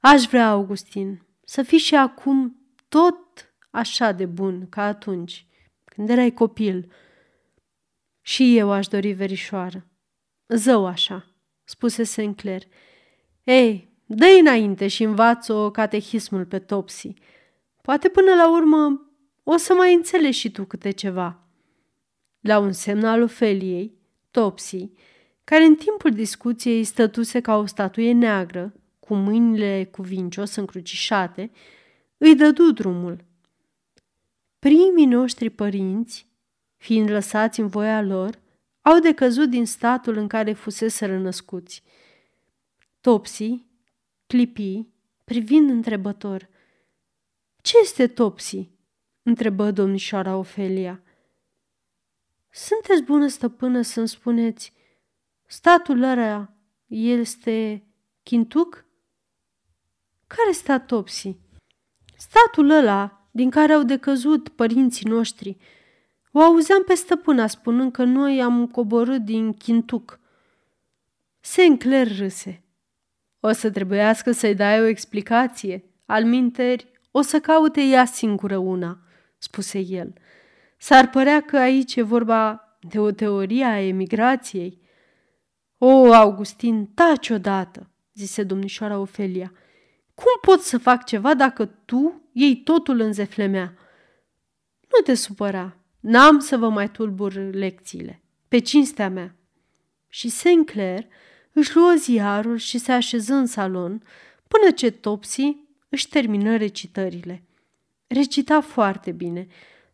[0.00, 5.46] Aș vrea, Augustin, să fii și acum tot așa de bun ca atunci,
[5.84, 6.92] când erai copil.
[8.30, 9.86] Și eu aș dori verișoară.
[10.48, 11.26] Zău așa,
[11.64, 12.62] spuse Sinclair.
[13.44, 17.14] Ei, dă înainte și învață-o catehismul pe Topsy.
[17.82, 19.10] Poate până la urmă
[19.42, 21.48] o să mai înțelegi și tu câte ceva.
[22.40, 23.94] La un semn al Ofeliei,
[24.30, 24.90] Topsy,
[25.44, 31.50] care în timpul discuției stătuse ca o statuie neagră, cu mâinile cuvincios încrucișate,
[32.16, 33.24] îi dădu drumul.
[34.58, 36.29] Primii noștri părinți,
[36.80, 38.38] fiind lăsați în voia lor,
[38.80, 41.82] au decăzut din statul în care fusese rănăscuți.
[43.00, 43.64] Topsy
[44.26, 44.86] clipi,
[45.24, 46.48] privind întrebător.
[47.62, 48.70] Ce este Topsy?"
[49.22, 51.02] întrebă domnișoara Ofelia.
[52.50, 54.72] Sunteți bună stăpână să-mi spuneți,
[55.46, 56.52] statul ăla
[56.86, 57.84] este
[58.22, 58.84] Chintuc?
[60.26, 61.36] Care stat Topsy?
[62.16, 65.56] Statul ăla din care au decăzut părinții noștri.
[66.32, 70.20] O auzeam pe stăpâna spunând că noi am coborât din Chintuc.
[71.40, 72.64] Sinclair râse.
[73.40, 75.84] O să trebuiască să-i dai o explicație.
[76.06, 78.98] Al minteri, o să caute ea singură una,
[79.38, 80.12] spuse el.
[80.76, 84.80] S-ar părea că aici e vorba de o teorie a emigrației.
[85.78, 89.52] O, Augustin, taci odată, zise domnișoara Ofelia.
[90.14, 93.74] Cum pot să fac ceva dacă tu iei totul în zeflemea?
[94.80, 99.34] Nu te supăra, n-am să vă mai tulbur lecțiile, pe cinstea mea.
[100.08, 101.06] Și Sinclair
[101.52, 104.02] își luă ziarul și se așeză în salon
[104.48, 105.56] până ce Topsy
[105.88, 107.42] își termină recitările.
[108.06, 109.46] Recita foarte bine,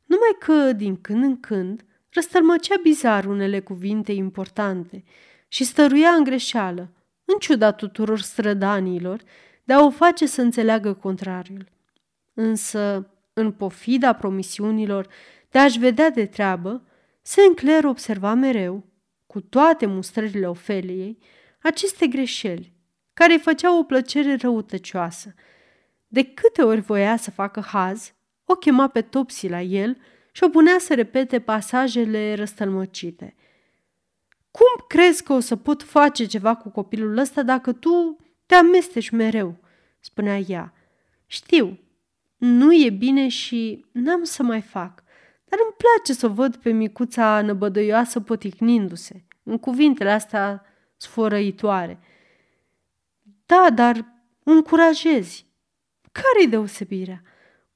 [0.05, 5.05] numai că, din când în când, răstălmăcea bizar unele cuvinte importante
[5.49, 6.91] și stăruia în greșeală,
[7.25, 9.21] în ciuda tuturor strădanilor,
[9.65, 11.69] de a o face să înțeleagă contrariul.
[12.35, 15.09] Însă, în pofida promisiunilor
[15.57, 16.87] de a-și vedea de treabă,
[17.23, 18.85] Sinclair observa mereu,
[19.27, 21.19] cu toate mustrările Ofeliei,
[21.63, 22.73] aceste greșeli,
[23.15, 25.35] care îi făceau o plăcere răutăcioasă.
[26.07, 28.13] De câte ori voia să facă haz,
[28.45, 29.99] o chema pe Topsy la el
[30.33, 33.35] și o punea să repete pasajele răstălmăcite.
[34.51, 39.11] Cum crezi că o să pot face ceva cu copilul ăsta dacă tu te amesteci
[39.11, 39.59] mereu?"
[40.01, 40.73] spunea ea.
[41.27, 41.79] Știu,
[42.37, 45.05] nu e bine și n-am să mai fac,
[45.57, 50.65] dar îmi place să o văd pe micuța năbădăioasă poticnindu-se, în cuvintele astea
[50.97, 51.99] sfărăitoare.
[53.47, 54.05] Da, dar
[54.43, 55.47] încurajezi.
[56.13, 57.23] Care-i deosebirea?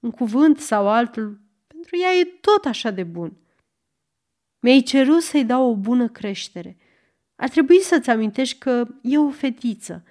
[0.00, 3.36] Un cuvânt sau altul, pentru ea e tot așa de bun.
[4.58, 6.76] Mi-ai cerut să-i dau o bună creștere.
[7.36, 10.04] Ar trebui să-ți amintești că e o fetiță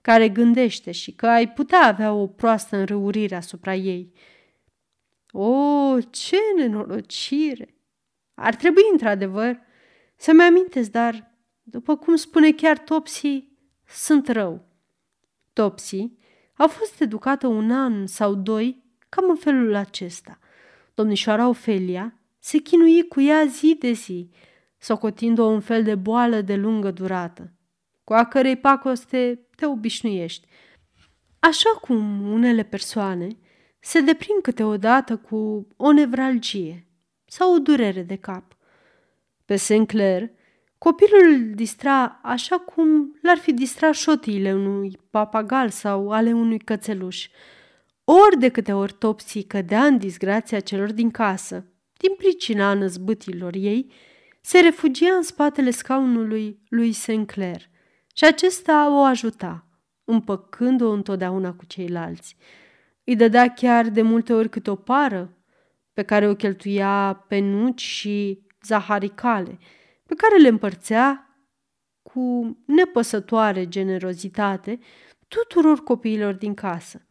[0.00, 4.12] care gândește și că ai putea avea o proastă înrăurire asupra ei.
[5.32, 7.74] O, ce nenorocire!
[8.34, 9.60] Ar trebui, într-adevăr,
[10.16, 13.48] să-mi amintesc, dar după cum spune chiar Topsy,
[13.86, 14.64] sunt rău.
[15.52, 16.10] Topsy
[16.54, 20.38] a fost educată un an sau doi cam în felul acesta.
[20.94, 24.30] Domnișoara Ofelia se chinui cu ea zi de zi,
[24.78, 27.52] socotind-o un fel de boală de lungă durată,
[28.04, 30.46] cu a cărei pacoste te obișnuiești.
[31.38, 33.28] Așa cum unele persoane
[33.80, 36.86] se deprind câteodată cu o nevralgie
[37.24, 38.56] sau o durere de cap.
[39.44, 40.30] Pe Sinclair
[40.78, 47.28] Copilul îl distra așa cum l-ar fi distrat șotiile unui papagal sau ale unui cățeluș.
[48.04, 51.66] Ori de câte ori Topsy cădea în disgrația celor din casă,
[51.96, 53.92] din pricina năzbâtilor ei,
[54.40, 57.68] se refugia în spatele scaunului lui Sinclair
[58.14, 59.66] și acesta o ajuta,
[60.04, 62.36] împăcând-o întotdeauna cu ceilalți.
[63.04, 65.36] Îi dădea chiar de multe ori câte o pară,
[65.92, 69.58] pe care o cheltuia pe nuci și zaharicale–
[70.10, 71.36] pe care le împărțea
[72.02, 74.78] cu nepăsătoare generozitate
[75.28, 77.06] tuturor copiilor din casă,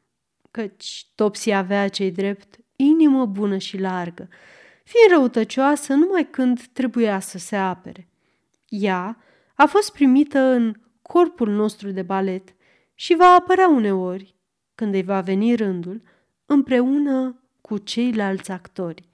[0.52, 4.30] căci Topsy avea cei drept inimă bună și largă,
[4.84, 8.10] fiind răutăcioasă numai când trebuia să se apere.
[8.68, 9.18] Ea
[9.56, 12.56] a fost primită în corpul nostru de balet
[12.94, 14.36] și va apărea uneori,
[14.80, 16.02] când îi va veni rândul,
[16.46, 19.09] împreună cu ceilalți actori.